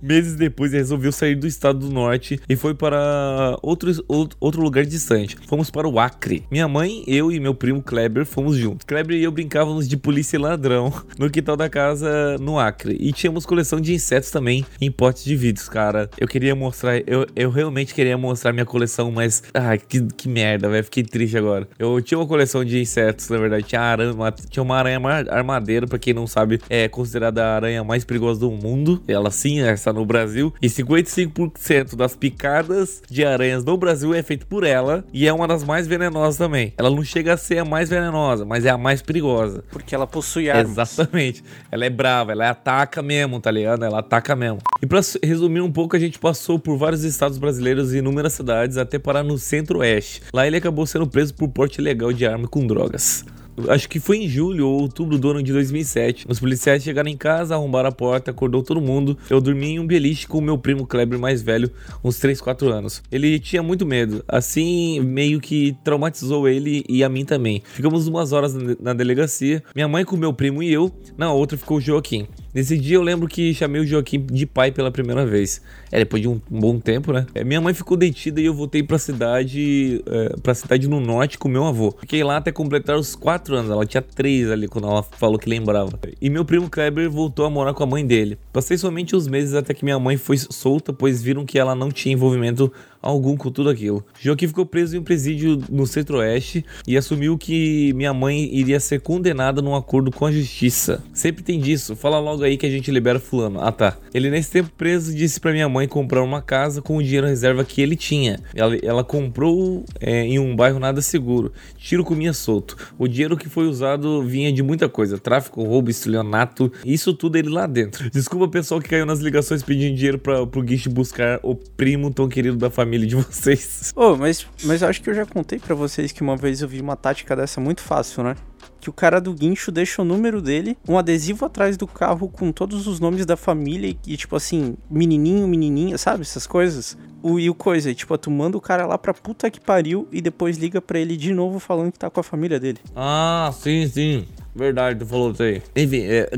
Meses 0.00 0.34
depois, 0.36 0.72
ele 0.72 0.82
resolveu 0.82 1.12
sair 1.12 1.34
do 1.34 1.46
estado 1.46 1.78
do 1.78 1.90
norte 1.90 2.40
e 2.48 2.56
foi 2.56 2.74
para 2.74 3.58
outro, 3.62 3.92
outro, 4.08 4.36
outro 4.40 4.62
lugar 4.62 4.84
distante. 4.84 5.36
Fomos 5.46 5.70
para 5.70 5.88
o 5.88 5.98
Acre. 5.98 6.44
Minha 6.50 6.68
mãe, 6.68 7.02
eu 7.06 7.30
e 7.30 7.38
meu 7.38 7.54
primo 7.54 7.82
Kleber 7.82 8.24
fomos 8.24 8.56
juntos. 8.56 8.84
Kleber 8.86 9.16
e 9.16 9.22
eu 9.22 9.30
brincávamos 9.30 9.88
de 9.88 9.96
polícia 9.96 10.36
e 10.36 10.40
ladrão 10.40 10.92
no 11.18 11.30
quintal 11.30 11.56
da 11.56 11.68
casa 11.68 12.36
no 12.38 12.58
Acre. 12.58 12.96
E 12.98 13.12
tínhamos 13.12 13.44
coleção 13.44 13.80
de 13.80 13.92
insetos 13.92 14.30
também 14.30 14.64
em 14.80 14.90
potes 14.90 15.24
de 15.24 15.36
vidros, 15.36 15.68
cara. 15.68 16.10
Eu 16.18 16.26
queria 16.26 16.54
mostrar, 16.54 16.98
eu, 17.06 17.26
eu 17.36 17.50
realmente 17.62 17.94
queria 17.94 18.16
mostrar 18.18 18.52
minha 18.52 18.64
coleção, 18.66 19.10
mas. 19.10 19.42
Ai, 19.54 19.78
que, 19.78 20.02
que 20.16 20.28
merda, 20.28 20.68
velho. 20.68 20.84
Fiquei 20.84 21.02
triste 21.02 21.36
agora. 21.36 21.68
Eu 21.78 22.00
tinha 22.02 22.18
uma 22.18 22.26
coleção 22.26 22.64
de 22.64 22.80
insetos, 22.80 23.28
na 23.28 23.38
verdade. 23.38 23.64
Tinha, 23.64 23.80
aranha, 23.80 24.12
uma- 24.12 24.32
tinha 24.32 24.62
uma 24.62 24.76
aranha 24.76 25.00
armadeira, 25.30 25.86
pra 25.86 25.98
quem 25.98 26.12
não 26.14 26.26
sabe, 26.26 26.60
é 26.68 26.88
considerada 26.88 27.44
a 27.44 27.54
aranha 27.56 27.82
mais 27.84 28.04
perigosa 28.04 28.40
do 28.40 28.50
mundo. 28.50 29.02
Ela 29.08 29.30
sim, 29.30 29.60
está 29.60 29.92
no 29.92 30.04
Brasil. 30.04 30.52
E 30.60 30.68
55% 30.68 31.96
das 31.96 32.14
picadas 32.16 33.02
de 33.10 33.24
aranhas 33.24 33.64
no 33.64 33.76
Brasil 33.76 34.14
é 34.14 34.22
feito 34.22 34.46
por 34.46 34.64
ela. 34.64 35.04
E 35.12 35.26
é 35.26 35.32
uma 35.32 35.46
das 35.46 35.64
mais 35.64 35.86
venenosas 35.86 36.36
também. 36.36 36.72
Ela 36.76 36.90
não 36.90 37.02
chega 37.04 37.34
a 37.34 37.36
ser 37.36 37.58
a 37.58 37.64
mais 37.64 37.88
venenosa, 37.88 38.44
mas 38.44 38.64
é 38.64 38.70
a 38.70 38.78
mais 38.78 39.02
perigosa. 39.02 39.64
Porque 39.70 39.94
ela 39.94 40.06
possui 40.06 40.50
armas. 40.50 40.70
Exatamente. 40.72 41.42
Ela 41.70 41.84
é 41.86 41.90
brava, 41.90 42.32
ela 42.32 42.50
ataca 42.50 43.02
mesmo, 43.02 43.40
tá 43.40 43.50
ligado? 43.50 43.84
Ela 43.84 44.00
ataca 44.00 44.34
mesmo. 44.36 44.58
E 44.82 44.86
pra 44.86 45.00
resumir 45.22 45.60
um 45.60 45.70
pouco, 45.70 45.96
a 45.96 45.98
gente 45.98 46.18
passou 46.18 46.58
por 46.58 46.76
vários 46.76 47.04
estados 47.04 47.38
brasileiros 47.38 47.51
e 47.58 47.98
inúmeras 47.98 48.32
cidades 48.32 48.76
até 48.76 48.98
parar 48.98 49.22
no 49.22 49.38
centro-oeste. 49.38 50.22
Lá 50.32 50.46
ele 50.46 50.56
acabou 50.56 50.86
sendo 50.86 51.06
preso 51.06 51.34
por 51.34 51.48
porte 51.48 51.80
ilegal 51.80 52.12
de 52.12 52.26
arma 52.26 52.48
com 52.48 52.66
drogas. 52.66 53.24
Acho 53.68 53.88
que 53.88 54.00
foi 54.00 54.18
em 54.18 54.28
julho 54.28 54.66
ou 54.66 54.80
outubro 54.80 55.18
do 55.18 55.30
ano 55.30 55.42
de 55.42 55.52
2007. 55.52 56.24
Os 56.28 56.40
policiais 56.40 56.82
chegaram 56.82 57.10
em 57.10 57.16
casa, 57.16 57.54
arrombaram 57.54 57.90
a 57.90 57.92
porta, 57.92 58.30
acordou 58.30 58.62
todo 58.62 58.80
mundo. 58.80 59.16
Eu 59.28 59.40
dormi 59.40 59.72
em 59.72 59.78
um 59.78 59.86
beliche 59.86 60.26
com 60.26 60.38
o 60.38 60.42
meu 60.42 60.56
primo 60.56 60.86
Kleber 60.86 61.18
mais 61.18 61.42
velho, 61.42 61.70
uns 62.02 62.18
3, 62.18 62.40
4 62.40 62.72
anos. 62.72 63.02
Ele 63.12 63.38
tinha 63.38 63.62
muito 63.62 63.84
medo, 63.84 64.24
assim, 64.26 65.00
meio 65.00 65.40
que 65.40 65.76
traumatizou 65.84 66.48
ele 66.48 66.84
e 66.88 67.04
a 67.04 67.08
mim 67.08 67.24
também. 67.24 67.62
Ficamos 67.64 68.08
umas 68.08 68.32
horas 68.32 68.54
na 68.80 68.94
delegacia, 68.94 69.62
minha 69.74 69.88
mãe 69.88 70.04
com 70.04 70.16
meu 70.16 70.32
primo 70.32 70.62
e 70.62 70.72
eu, 70.72 70.90
na 71.16 71.32
outra 71.32 71.58
ficou 71.58 71.76
o 71.76 71.80
Joaquim. 71.80 72.26
Nesse 72.54 72.76
dia 72.76 72.96
eu 72.96 73.02
lembro 73.02 73.26
que 73.26 73.54
chamei 73.54 73.80
o 73.80 73.86
Joaquim 73.86 74.20
de 74.20 74.44
pai 74.44 74.70
pela 74.70 74.90
primeira 74.90 75.24
vez. 75.24 75.62
É, 75.90 76.00
depois 76.00 76.20
de 76.20 76.28
um, 76.28 76.38
bom 76.50 76.78
tempo, 76.78 77.10
né? 77.10 77.24
É, 77.34 77.42
minha 77.42 77.62
mãe 77.62 77.72
ficou 77.72 77.96
detida 77.96 78.42
e 78.42 78.44
eu 78.44 78.52
voltei 78.52 78.82
pra 78.82 78.98
cidade, 78.98 80.02
é, 80.06 80.36
pra 80.42 80.54
cidade 80.54 80.86
no 80.86 81.00
norte 81.00 81.38
com 81.38 81.48
meu 81.48 81.64
avô. 81.64 81.94
Fiquei 82.00 82.22
lá 82.22 82.36
até 82.36 82.52
completar 82.52 82.96
os 82.96 83.14
4 83.14 83.56
anos. 83.56 83.70
Ela 83.70 83.86
tinha 83.86 84.02
3 84.02 84.50
ali 84.50 84.68
quando 84.68 84.86
ela 84.86 85.02
falou 85.02 85.38
que 85.38 85.48
lembrava. 85.48 85.98
E 86.20 86.28
meu 86.28 86.44
primo 86.44 86.68
Kleber 86.68 87.10
voltou 87.10 87.46
a 87.46 87.50
morar 87.50 87.72
com 87.72 87.84
a 87.84 87.86
mãe 87.86 88.06
dele. 88.06 88.38
Passei 88.52 88.76
somente 88.76 89.16
uns 89.16 89.26
meses 89.26 89.54
até 89.54 89.72
que 89.72 89.82
minha 89.82 89.98
mãe 89.98 90.18
foi 90.18 90.36
solta, 90.36 90.92
pois 90.92 91.22
viram 91.22 91.46
que 91.46 91.58
ela 91.58 91.74
não 91.74 91.90
tinha 91.90 92.12
envolvimento 92.12 92.70
algum 93.02 93.36
com 93.36 93.50
tudo 93.50 93.68
aquilo. 93.68 94.04
Joaquim 94.20 94.46
ficou 94.46 94.64
preso 94.64 94.96
em 94.96 95.00
um 95.00 95.02
presídio 95.02 95.58
no 95.68 95.86
centro-oeste 95.86 96.64
e 96.86 96.96
assumiu 96.96 97.36
que 97.36 97.92
minha 97.94 98.14
mãe 98.14 98.48
iria 98.54 98.78
ser 98.78 99.00
condenada 99.00 99.60
num 99.60 99.74
acordo 99.74 100.10
com 100.10 100.24
a 100.24 100.32
justiça. 100.32 101.02
Sempre 101.12 101.42
tem 101.42 101.58
disso, 101.58 101.96
fala 101.96 102.20
logo 102.20 102.44
aí 102.44 102.56
que 102.56 102.64
a 102.64 102.70
gente 102.70 102.90
libera 102.90 103.18
fulano. 103.18 103.60
Ah 103.60 103.72
tá. 103.72 103.96
Ele 104.14 104.30
nesse 104.30 104.50
tempo 104.50 104.70
preso 104.76 105.14
disse 105.14 105.40
pra 105.40 105.52
minha 105.52 105.68
mãe 105.68 105.88
comprar 105.88 106.22
uma 106.22 106.40
casa 106.40 106.80
com 106.80 106.96
o 106.96 107.02
dinheiro 107.02 107.26
reserva 107.26 107.64
que 107.64 107.82
ele 107.82 107.96
tinha. 107.96 108.38
Ela, 108.54 108.76
ela 108.76 109.04
comprou 109.04 109.84
é, 110.00 110.24
em 110.24 110.38
um 110.38 110.54
bairro 110.54 110.78
nada 110.78 111.02
seguro. 111.02 111.52
Tiro 111.76 112.04
comia 112.04 112.32
solto. 112.32 112.76
O 112.98 113.08
dinheiro 113.08 113.36
que 113.36 113.48
foi 113.48 113.66
usado 113.66 114.22
vinha 114.22 114.52
de 114.52 114.62
muita 114.62 114.88
coisa: 114.88 115.18
tráfico, 115.18 115.62
roubo, 115.62 115.90
estelionato. 115.90 116.72
Isso 116.84 117.12
tudo 117.12 117.36
ele 117.36 117.48
lá 117.48 117.66
dentro. 117.66 118.08
Desculpa 118.10 118.48
pessoal 118.48 118.80
que 118.80 118.88
caiu 118.88 119.06
nas 119.06 119.20
ligações 119.20 119.62
pedindo 119.62 119.96
dinheiro 119.96 120.18
pra, 120.18 120.46
pro 120.46 120.62
Guiche 120.62 120.88
buscar 120.88 121.40
o 121.42 121.54
primo 121.54 122.12
tão 122.12 122.28
querido 122.28 122.56
da 122.56 122.70
família 122.70 122.91
de 123.00 123.16
vocês. 123.16 123.92
Ô, 123.96 124.16
mas, 124.16 124.46
mas 124.64 124.82
eu 124.82 124.88
acho 124.88 125.02
que 125.02 125.10
eu 125.10 125.14
já 125.14 125.26
contei 125.26 125.58
pra 125.58 125.74
vocês 125.74 126.12
que 126.12 126.22
uma 126.22 126.36
vez 126.36 126.62
eu 126.62 126.68
vi 126.68 126.80
uma 126.80 126.96
tática 126.96 127.34
dessa 127.34 127.60
muito 127.60 127.80
fácil, 127.82 128.22
né? 128.22 128.36
Que 128.80 128.90
o 128.90 128.92
cara 128.92 129.20
do 129.20 129.32
guincho 129.32 129.70
deixa 129.70 130.02
o 130.02 130.04
número 130.04 130.42
dele, 130.42 130.76
um 130.88 130.98
adesivo 130.98 131.46
atrás 131.46 131.76
do 131.76 131.86
carro 131.86 132.28
com 132.28 132.50
todos 132.50 132.86
os 132.86 132.98
nomes 132.98 133.24
da 133.24 133.36
família 133.36 133.88
e, 133.88 133.98
e, 134.06 134.16
tipo 134.16 134.34
assim, 134.34 134.76
menininho, 134.90 135.46
menininha, 135.46 135.96
sabe? 135.96 136.22
Essas 136.22 136.46
coisas. 136.46 136.96
O, 137.22 137.38
e 137.38 137.48
o 137.48 137.54
coisa, 137.54 137.90
e, 137.90 137.94
tipo, 137.94 138.16
tu 138.18 138.30
manda 138.30 138.56
o 138.56 138.60
cara 138.60 138.84
lá 138.84 138.98
pra 138.98 139.14
puta 139.14 139.48
que 139.48 139.60
pariu 139.60 140.08
e 140.10 140.20
depois 140.20 140.58
liga 140.58 140.80
pra 140.80 140.98
ele 140.98 141.16
de 141.16 141.32
novo 141.32 141.60
falando 141.60 141.92
que 141.92 141.98
tá 141.98 142.10
com 142.10 142.18
a 142.18 142.24
família 142.24 142.58
dele. 142.58 142.78
Ah, 142.96 143.52
sim, 143.56 143.86
sim. 143.88 144.26
Verdade, 144.54 144.98
tu 144.98 145.06
falou 145.06 145.32
isso 145.32 145.42
aí. 145.42 145.62
Enfim, 145.74 146.02
é, 146.02 146.28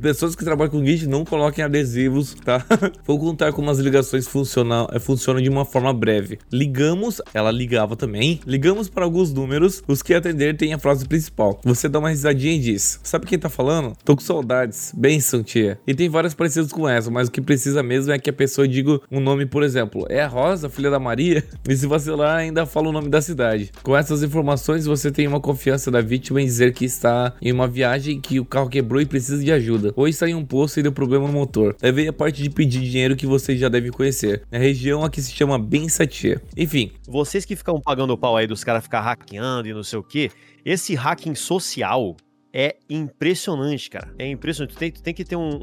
pessoas 0.00 0.36
que 0.36 0.44
trabalham 0.44 0.70
com 0.70 0.84
Git 0.84 1.06
não 1.06 1.24
coloquem 1.24 1.64
adesivos, 1.64 2.34
tá? 2.34 2.64
Vou 3.04 3.18
contar 3.18 3.52
como 3.52 3.70
as 3.70 3.78
ligações 3.78 4.26
funcionam, 4.26 4.86
é, 4.92 4.98
funcionam 4.98 5.42
de 5.42 5.48
uma 5.48 5.64
forma 5.64 5.92
breve. 5.92 6.38
Ligamos, 6.52 7.20
ela 7.34 7.50
ligava 7.50 7.96
também. 7.96 8.40
Ligamos 8.46 8.88
para 8.88 9.04
alguns 9.04 9.32
números, 9.32 9.82
os 9.88 10.02
que 10.02 10.14
atender 10.14 10.56
têm 10.56 10.74
a 10.74 10.78
frase 10.78 11.06
principal. 11.06 11.60
Você 11.64 11.88
dá 11.88 11.98
uma 11.98 12.10
risadinha 12.10 12.54
e 12.54 12.58
diz: 12.60 13.00
Sabe 13.02 13.26
quem 13.26 13.38
tá 13.38 13.48
falando? 13.48 13.96
Tô 14.04 14.14
com 14.14 14.22
saudades. 14.22 14.92
Benção, 14.96 15.42
tia. 15.42 15.78
E 15.86 15.94
tem 15.94 16.08
várias 16.08 16.34
parecidas 16.34 16.72
com 16.72 16.88
essa, 16.88 17.10
mas 17.10 17.28
o 17.28 17.32
que 17.32 17.40
precisa 17.40 17.82
mesmo 17.82 18.12
é 18.12 18.18
que 18.18 18.30
a 18.30 18.32
pessoa 18.32 18.68
diga 18.68 19.00
um 19.10 19.20
nome, 19.20 19.44
por 19.46 19.62
exemplo. 19.62 20.06
É 20.08 20.22
a 20.22 20.28
Rosa, 20.28 20.68
filha 20.68 20.90
da 20.90 20.98
Maria? 20.98 21.44
E 21.68 21.76
se 21.76 21.86
vacilar, 21.86 22.36
ainda 22.36 22.64
fala 22.64 22.88
o 22.88 22.92
nome 22.92 23.08
da 23.08 23.20
cidade. 23.20 23.72
Com 23.82 23.96
essas 23.96 24.22
informações, 24.22 24.86
você 24.86 25.10
tem 25.10 25.26
uma 25.26 25.40
confiança 25.40 25.90
da 25.90 26.00
vítima 26.00 26.40
em 26.40 26.44
dizer 26.44 26.72
que 26.72 26.84
está 26.84 27.34
em 27.42 27.52
uma 27.56 27.68
viagem 27.68 28.20
que 28.20 28.38
o 28.38 28.44
carro 28.44 28.68
quebrou 28.68 29.00
e 29.00 29.06
precisa 29.06 29.42
de 29.42 29.50
ajuda. 29.50 29.92
Ou 29.96 30.06
está 30.06 30.28
em 30.28 30.34
um 30.34 30.44
poço 30.44 30.78
e 30.78 30.82
deu 30.82 30.92
problema 30.92 31.26
no 31.26 31.32
motor. 31.32 31.74
Daí 31.80 31.92
vem 31.92 32.08
a 32.08 32.12
parte 32.12 32.42
de 32.42 32.50
pedir 32.50 32.80
dinheiro 32.80 33.16
que 33.16 33.26
vocês 33.26 33.58
já 33.58 33.68
devem 33.68 33.90
conhecer. 33.90 34.42
Na 34.50 34.58
região 34.58 35.04
aqui 35.04 35.20
se 35.20 35.32
chama 35.32 35.58
Bensatia. 35.58 36.40
Enfim, 36.56 36.92
Vocês 37.08 37.44
que 37.44 37.56
ficam 37.56 37.80
pagando 37.80 38.12
o 38.12 38.18
pau 38.18 38.36
aí 38.36 38.46
dos 38.46 38.62
caras 38.62 38.84
ficar 38.84 39.00
hackeando 39.00 39.68
e 39.68 39.74
não 39.74 39.82
sei 39.82 39.98
o 39.98 40.02
quê, 40.02 40.30
esse 40.64 40.94
hacking 40.94 41.34
social 41.34 42.16
é 42.52 42.76
impressionante, 42.88 43.90
cara. 43.90 44.12
É 44.18 44.26
impressionante. 44.28 44.74
Tu 44.74 44.78
tem, 44.78 44.90
tu 44.90 45.02
tem 45.02 45.14
que 45.14 45.24
ter 45.24 45.36
um, 45.36 45.60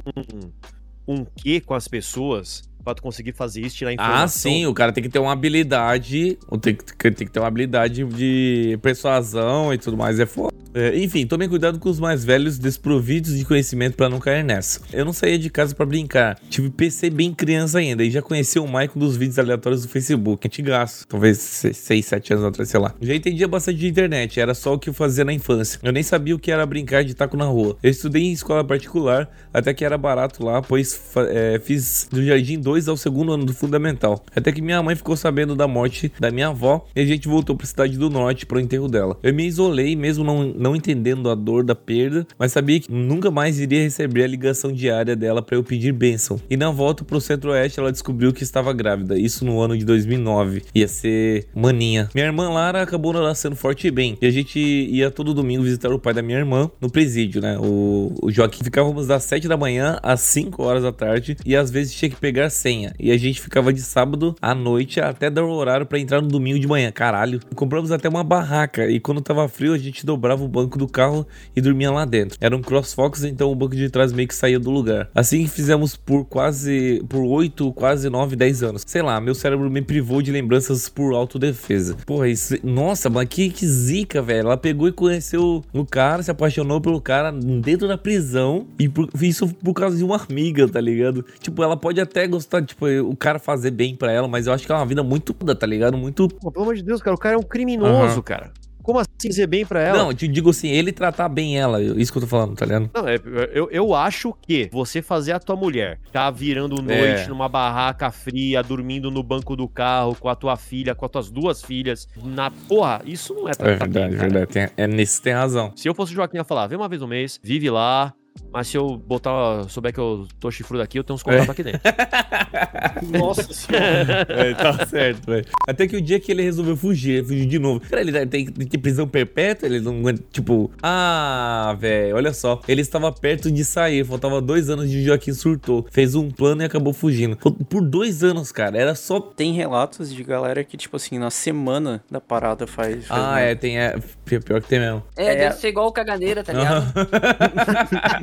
um, 1.07 1.15
um 1.15 1.25
quê 1.25 1.59
com 1.59 1.73
as 1.73 1.87
pessoas 1.87 2.63
pra 2.83 2.93
tu 2.93 3.01
conseguir 3.01 3.33
fazer 3.33 3.61
isso, 3.61 3.77
tirar 3.77 3.93
informação. 3.93 4.23
Ah, 4.23 4.27
sim, 4.27 4.65
o 4.65 4.73
cara 4.73 4.91
tem 4.91 5.03
que 5.03 5.09
ter 5.09 5.19
uma 5.19 5.31
habilidade. 5.31 6.37
Tem 6.61 6.75
que, 6.75 7.11
tem 7.11 7.27
que 7.27 7.31
ter 7.31 7.39
uma 7.39 7.47
habilidade 7.47 8.03
de 8.03 8.77
persuasão 8.81 9.73
e 9.73 9.77
tudo 9.77 9.97
mais. 9.97 10.19
É 10.19 10.25
foda. 10.25 10.52
É, 10.73 10.97
enfim, 10.97 11.25
tomem 11.25 11.47
cuidado 11.47 11.79
com 11.79 11.89
os 11.89 11.99
mais 11.99 12.23
velhos 12.23 12.57
desprovidos 12.57 13.37
de 13.37 13.45
conhecimento 13.45 13.95
pra 13.95 14.09
não 14.09 14.19
cair 14.19 14.43
nessa. 14.43 14.81
Eu 14.91 15.05
não 15.05 15.13
saía 15.13 15.37
de 15.37 15.49
casa 15.49 15.75
pra 15.75 15.85
brincar. 15.85 16.39
Tive 16.49 16.69
PC 16.69 17.09
bem 17.09 17.33
criança 17.33 17.79
ainda 17.79 18.03
e 18.03 18.09
já 18.09 18.21
conhecia 18.21 18.61
o 18.61 18.65
Michael 18.65 18.91
dos 18.95 19.15
vídeos 19.15 19.39
aleatórios 19.39 19.83
do 19.83 19.89
Facebook. 19.89 20.47
Antigaço. 20.47 21.07
Talvez 21.07 21.37
6, 21.39 22.05
7 22.05 22.33
anos 22.33 22.45
atrás, 22.45 22.69
sei 22.69 22.79
lá. 22.79 22.93
Já 23.01 23.13
entendia 23.13 23.47
bastante 23.47 23.79
de 23.79 23.87
internet. 23.87 24.39
Era 24.39 24.53
só 24.53 24.73
o 24.73 24.79
que 24.79 24.89
eu 24.89 24.93
fazia 24.93 25.23
na 25.23 25.33
infância. 25.33 25.79
Eu 25.83 25.91
nem 25.91 26.03
sabia 26.03 26.35
o 26.35 26.39
que 26.39 26.51
era 26.51 26.65
brincar 26.65 27.03
de 27.03 27.13
taco 27.13 27.37
na 27.37 27.45
rua. 27.45 27.77
Eu 27.81 27.91
estudei 27.91 28.23
em 28.23 28.31
escola 28.31 28.63
particular, 28.63 29.29
até 29.53 29.73
que 29.73 29.85
era 29.85 29.97
barato 29.97 30.43
lá, 30.43 30.61
pois 30.61 30.99
é, 31.29 31.59
fiz 31.63 32.07
do 32.11 32.23
jardim 32.23 32.59
2 32.59 32.87
ao 32.87 32.97
segundo 32.97 33.33
ano 33.33 33.45
do 33.45 33.53
fundamental. 33.53 34.23
Até 34.35 34.51
que 34.51 34.61
minha 34.61 34.81
mãe 34.81 34.95
ficou 34.95 35.15
sabendo 35.15 35.55
da 35.55 35.67
morte 35.67 36.11
da 36.19 36.31
minha 36.31 36.47
avó 36.47 36.85
e 36.95 37.01
a 37.01 37.05
gente 37.05 37.27
voltou 37.27 37.55
pra 37.55 37.65
cidade 37.65 37.97
do 37.97 38.09
norte 38.09 38.45
pro 38.45 38.59
enterro 38.59 38.87
dela. 38.87 39.17
Eu 39.21 39.33
me 39.33 39.45
isolei, 39.45 39.95
mesmo 39.95 40.23
não, 40.23 40.43
não 40.63 40.75
entendendo 40.75 41.29
a 41.29 41.35
dor 41.35 41.63
da 41.63 41.75
perda, 41.75 42.25
mas 42.39 42.53
sabia 42.53 42.79
que 42.79 42.89
nunca 42.89 43.29
mais 43.29 43.59
iria 43.59 43.83
receber 43.83 44.23
a 44.23 44.27
ligação 44.27 44.71
diária 44.71 45.13
dela 45.13 45.41
pra 45.41 45.57
eu 45.57 45.63
pedir 45.63 45.91
bênção. 45.91 46.39
E 46.49 46.55
na 46.55 46.71
volta 46.71 47.03
pro 47.03 47.19
centro-oeste 47.19 47.81
ela 47.81 47.91
descobriu 47.91 48.31
que 48.31 48.43
estava 48.43 48.71
grávida, 48.71 49.19
isso 49.19 49.43
no 49.43 49.59
ano 49.59 49.77
de 49.77 49.83
2009. 49.83 50.63
Ia 50.73 50.87
ser 50.87 51.47
maninha. 51.53 52.09
Minha 52.15 52.27
irmã 52.27 52.49
Lara 52.49 52.81
acabou 52.81 53.11
nascendo 53.11 53.57
forte 53.57 53.87
e 53.87 53.91
bem, 53.91 54.17
e 54.21 54.25
a 54.25 54.31
gente 54.31 54.57
ia 54.57 55.11
todo 55.11 55.33
domingo 55.33 55.63
visitar 55.63 55.91
o 55.91 55.99
pai 55.99 56.13
da 56.13 56.21
minha 56.21 56.37
irmã 56.37 56.71
no 56.79 56.89
presídio, 56.89 57.41
né? 57.41 57.57
O, 57.59 58.13
o 58.21 58.31
Joaquim 58.31 58.63
ficávamos 58.63 59.07
das 59.07 59.23
7 59.23 59.47
da 59.49 59.57
manhã 59.57 59.99
às 60.01 60.21
5 60.21 60.63
horas 60.63 60.83
da 60.83 60.93
tarde 60.93 61.35
e 61.45 61.55
às 61.57 61.69
vezes 61.69 61.93
tinha 61.93 62.09
que 62.09 62.15
pegar 62.15 62.49
senha. 62.49 62.93
E 62.97 63.11
a 63.11 63.17
gente 63.17 63.41
ficava 63.41 63.73
de 63.73 63.81
sábado 63.81 64.33
à 64.41 64.55
noite 64.55 65.01
até 65.01 65.29
dar 65.29 65.43
o 65.43 65.51
horário 65.51 65.85
pra 65.85 65.99
entrar 65.99 66.21
no 66.21 66.27
domingo 66.29 66.59
de 66.59 66.67
manhã. 66.67 66.89
Caralho. 66.91 67.41
Compramos 67.53 67.91
até 67.91 68.07
uma 68.07 68.23
barraca 68.23 68.89
e 68.89 68.99
quando 68.99 69.19
tava 69.19 69.47
frio 69.49 69.73
a 69.73 69.77
gente 69.77 70.05
dobrava 70.05 70.43
o 70.43 70.47
banco 70.53 70.77
do 70.77 70.87
carro 70.87 71.25
e 71.55 71.59
dormia 71.61 71.91
lá 71.91 72.05
dentro. 72.05 72.37
Era 72.39 72.55
um 72.55 72.61
CrossFox, 72.61 73.23
então 73.23 73.51
o 73.51 73.55
banco 73.55 73.75
de 73.75 73.89
trás 73.89 74.13
meio 74.13 74.27
que 74.27 74.35
saía 74.35 74.59
do 74.59 74.69
lugar. 74.69 75.09
Assim 75.15 75.43
que 75.43 75.49
fizemos 75.49 75.95
por 75.95 76.25
quase 76.25 77.03
por 77.09 77.23
8, 77.23 77.71
quase 77.73 78.09
9, 78.09 78.35
10 78.35 78.63
anos. 78.63 78.83
Sei 78.85 79.01
lá, 79.01 79.19
meu 79.19 79.33
cérebro 79.35 79.69
me 79.69 79.81
privou 79.81 80.21
de 80.21 80.31
lembranças 80.31 80.87
por 80.87 81.13
autodefesa. 81.13 81.95
Porra, 82.05 82.27
isso. 82.27 82.55
Nossa, 82.63 83.09
mas 83.09 83.27
que, 83.27 83.49
que 83.49 83.65
zica, 83.67 84.21
velho. 84.21 84.41
Ela 84.47 84.57
pegou 84.57 84.87
e 84.87 84.91
conheceu 84.91 85.63
o 85.73 85.85
cara, 85.85 86.21
se 86.23 86.29
apaixonou 86.31 86.79
pelo 86.81 87.01
cara 87.01 87.31
dentro 87.31 87.87
da 87.87 87.97
prisão. 87.97 88.67
E 88.79 88.87
por- 88.89 89.09
isso 89.21 89.47
por 89.63 89.73
causa 89.73 89.97
de 89.97 90.03
uma 90.03 90.17
amiga, 90.17 90.67
tá 90.67 90.79
ligado? 90.79 91.25
Tipo, 91.39 91.63
ela 91.63 91.75
pode 91.77 91.99
até 91.99 92.27
gostar, 92.27 92.63
tipo, 92.63 92.85
o 92.87 93.15
cara 93.15 93.39
fazer 93.39 93.71
bem 93.71 93.95
pra 93.95 94.11
ela, 94.11 94.27
mas 94.27 94.47
eu 94.47 94.53
acho 94.53 94.65
que 94.65 94.71
é 94.71 94.75
uma 94.75 94.85
vida 94.85 95.03
muito 95.03 95.33
tá 95.33 95.65
ligado? 95.67 95.97
Muito. 95.97 96.27
Pô, 96.27 96.51
pelo 96.51 96.63
amor 96.63 96.75
de 96.75 96.83
Deus, 96.83 97.01
cara, 97.01 97.15
o 97.15 97.19
cara 97.19 97.35
é 97.35 97.37
um 97.37 97.43
criminoso, 97.43 97.91
Aham. 98.13 98.21
cara. 98.21 98.51
Como 98.83 98.99
assim 98.99 99.07
dizer 99.29 99.47
bem 99.47 99.65
pra 99.65 99.81
ela? 99.81 99.97
Não, 99.97 100.07
eu 100.11 100.13
te 100.13 100.27
digo 100.27 100.49
assim, 100.49 100.67
ele 100.69 100.91
tratar 100.91 101.29
bem 101.29 101.57
ela. 101.57 101.81
Isso 101.81 102.11
que 102.11 102.17
eu 102.17 102.21
tô 102.23 102.27
falando, 102.27 102.55
tá 102.55 102.65
ligado? 102.65 102.89
Não, 102.93 103.07
é, 103.07 103.15
eu, 103.53 103.69
eu 103.71 103.95
acho 103.95 104.35
que 104.41 104.69
você 104.71 105.01
fazer 105.01 105.31
a 105.31 105.39
tua 105.39 105.55
mulher 105.55 105.99
tá 106.11 106.29
virando 106.29 106.81
noite 106.81 107.23
É. 107.23 107.27
numa 107.27 107.47
barraca 107.49 108.11
fria, 108.11 108.61
dormindo 108.61 109.09
no 109.09 109.23
banco 109.23 109.55
do 109.55 109.67
carro 109.67 110.15
com 110.19 110.27
a 110.29 110.35
tua 110.35 110.57
filha, 110.57 110.93
com 110.93 111.05
as 111.05 111.11
tuas 111.11 111.31
duas 111.31 111.63
filhas, 111.63 112.07
na 112.23 112.51
porra, 112.51 113.01
isso 113.05 113.33
não 113.33 113.47
é 113.47 113.51
É 113.51 113.55
tratar 113.55 113.69
bem, 113.69 113.77
verdade, 113.93 114.15
cara. 114.17 114.29
verdade. 114.29 114.51
Tem, 114.51 114.69
é 114.77 114.87
nisso 114.87 115.21
tem 115.21 115.33
razão. 115.33 115.71
Se 115.75 115.87
eu 115.87 115.95
fosse 115.95 116.11
o 116.11 116.15
Joaquim, 116.15 116.37
ia 116.37 116.43
falar, 116.43 116.67
vem 116.67 116.77
uma 116.77 116.89
vez 116.89 117.01
no 117.01 117.07
mês, 117.07 117.39
vive 117.41 117.69
lá, 117.69 118.13
mas 118.51 118.67
se 118.67 118.77
eu 118.77 118.97
botar, 118.97 119.67
souber 119.69 119.91
que 119.93 119.99
eu 119.99 120.27
tô 120.39 120.51
chifrudo 120.51 120.83
aqui, 120.83 120.99
eu 120.99 121.03
tenho 121.03 121.15
uns 121.15 121.23
contatos 121.23 121.47
É. 121.49 121.51
aqui 121.51 121.63
dentro. 121.63 121.81
Nossa 123.17 123.51
senhora. 123.53 124.25
É, 124.29 124.53
tá 124.53 124.85
certo, 124.85 125.25
velho. 125.25 125.45
Até 125.67 125.87
que 125.87 125.95
o 125.95 126.01
dia 126.01 126.19
que 126.19 126.31
ele 126.31 126.43
resolveu 126.43 126.75
fugir, 126.77 127.17
ele 127.17 127.27
fugiu 127.27 127.45
de 127.47 127.59
novo. 127.59 127.79
Cara, 127.81 128.01
ele 128.01 128.25
tem, 128.27 128.45
tem 128.45 128.67
ter 128.67 128.77
prisão 128.77 129.07
perpétua, 129.07 129.67
ele 129.67 129.79
não 129.79 129.99
aguenta, 129.99 130.23
tipo... 130.31 130.71
Ah, 130.81 131.75
velho, 131.79 132.15
olha 132.15 132.33
só. 132.33 132.61
Ele 132.67 132.81
estava 132.81 133.11
perto 133.11 133.51
de 133.51 133.63
sair, 133.65 134.05
faltava 134.05 134.39
dois 134.41 134.69
anos 134.69 134.89
de 134.89 135.03
Joaquim 135.03 135.33
surtou. 135.33 135.85
Fez 135.91 136.13
um 136.15 136.29
plano 136.29 136.61
e 136.61 136.65
acabou 136.65 136.93
fugindo. 136.93 137.35
Por, 137.37 137.81
dois 137.81 138.23
anos, 138.23 138.51
cara, 138.51 138.77
era 138.77 138.93
só... 138.95 139.19
Tem 139.19 139.53
relatos 139.53 140.13
de 140.13 140.23
galera 140.23 140.63
que, 140.63 140.77
tipo 140.77 140.95
assim, 140.95 141.17
na 141.17 141.29
semana 141.31 142.03
da 142.09 142.21
parada 142.21 142.67
faz. 142.67 143.05
faz 143.07 143.21
Ah, 143.21 143.35
merda. 143.35 143.51
é, 143.51 143.55
tem... 143.55 143.79
É, 143.79 143.95
pior 144.25 144.61
que 144.61 144.67
tem 144.67 144.79
mesmo. 144.79 145.03
É, 145.17 145.25
É. 145.33 145.35
deve 145.35 145.55
ser 145.57 145.69
igual 145.69 145.87
o 145.87 145.91
caganeira, 145.91 146.43
tá 146.43 146.53
ligado? 146.53 146.93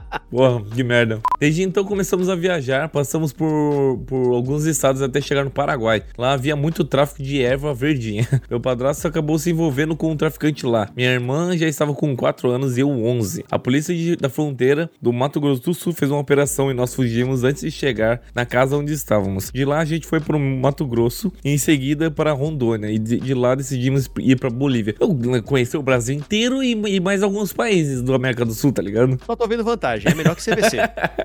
Porra, 0.31 0.63
que 0.73 0.81
merda. 0.83 1.19
Desde 1.39 1.61
então 1.61 1.83
começamos 1.83 2.29
a 2.29 2.35
viajar, 2.35 2.87
passamos 2.87 3.33
por, 3.33 3.99
por 4.07 4.33
alguns 4.33 4.65
estados 4.65 5.01
até 5.01 5.19
chegar 5.19 5.43
no 5.43 5.51
Paraguai. 5.51 6.03
Lá 6.17 6.31
havia 6.33 6.55
muito 6.55 6.85
tráfico 6.85 7.21
de 7.21 7.41
erva 7.41 7.73
verdinha. 7.73 8.25
Meu 8.49 8.59
padrasto 8.59 9.05
acabou 9.07 9.37
se 9.37 9.49
envolvendo 9.51 9.95
com 9.95 10.09
um 10.11 10.15
traficante 10.15 10.65
lá. 10.65 10.89
Minha 10.95 11.11
irmã 11.11 11.57
já 11.57 11.67
estava 11.67 11.93
com 11.93 12.15
4 12.15 12.49
anos 12.49 12.77
e 12.77 12.81
eu 12.81 12.89
11. 12.89 13.43
A 13.51 13.59
polícia 13.59 13.93
de- 13.93 14.15
da 14.15 14.29
fronteira 14.29 14.89
do 15.01 15.11
Mato 15.11 15.41
Grosso 15.41 15.61
do 15.63 15.73
Sul 15.73 15.91
fez 15.91 16.09
uma 16.09 16.19
operação 16.21 16.71
e 16.71 16.73
nós 16.73 16.95
fugimos 16.95 17.43
antes 17.43 17.61
de 17.63 17.71
chegar 17.71 18.21
na 18.33 18.45
casa 18.45 18.77
onde 18.77 18.93
estávamos. 18.93 19.51
De 19.53 19.65
lá 19.65 19.79
a 19.79 19.85
gente 19.85 20.07
foi 20.07 20.21
para 20.21 20.37
o 20.37 20.39
Mato 20.39 20.85
Grosso 20.85 21.31
e 21.43 21.49
em 21.51 21.57
seguida 21.57 22.09
para 22.09 22.31
Rondônia. 22.31 22.89
E 22.89 22.97
de, 22.97 23.19
de 23.19 23.33
lá 23.33 23.53
decidimos 23.53 24.09
ir 24.19 24.37
para 24.39 24.49
Bolívia. 24.49 24.95
Eu 24.97 25.09
conheci 25.43 25.75
o 25.75 25.81
Brasil 25.83 26.15
inteiro 26.15 26.63
e, 26.63 26.71
e 26.71 26.99
mais 27.01 27.21
alguns 27.21 27.51
países 27.51 28.01
do 28.01 28.13
América 28.13 28.45
do 28.45 28.53
Sul, 28.53 28.71
tá 28.71 28.81
ligado? 28.81 29.17
Só 29.25 29.35
tô 29.35 29.45
vendo 29.47 29.63
vantagem, 29.63 30.09
é 30.11 30.15
melhor 30.21 30.35
que 30.35 30.43
CVC. 30.43 30.77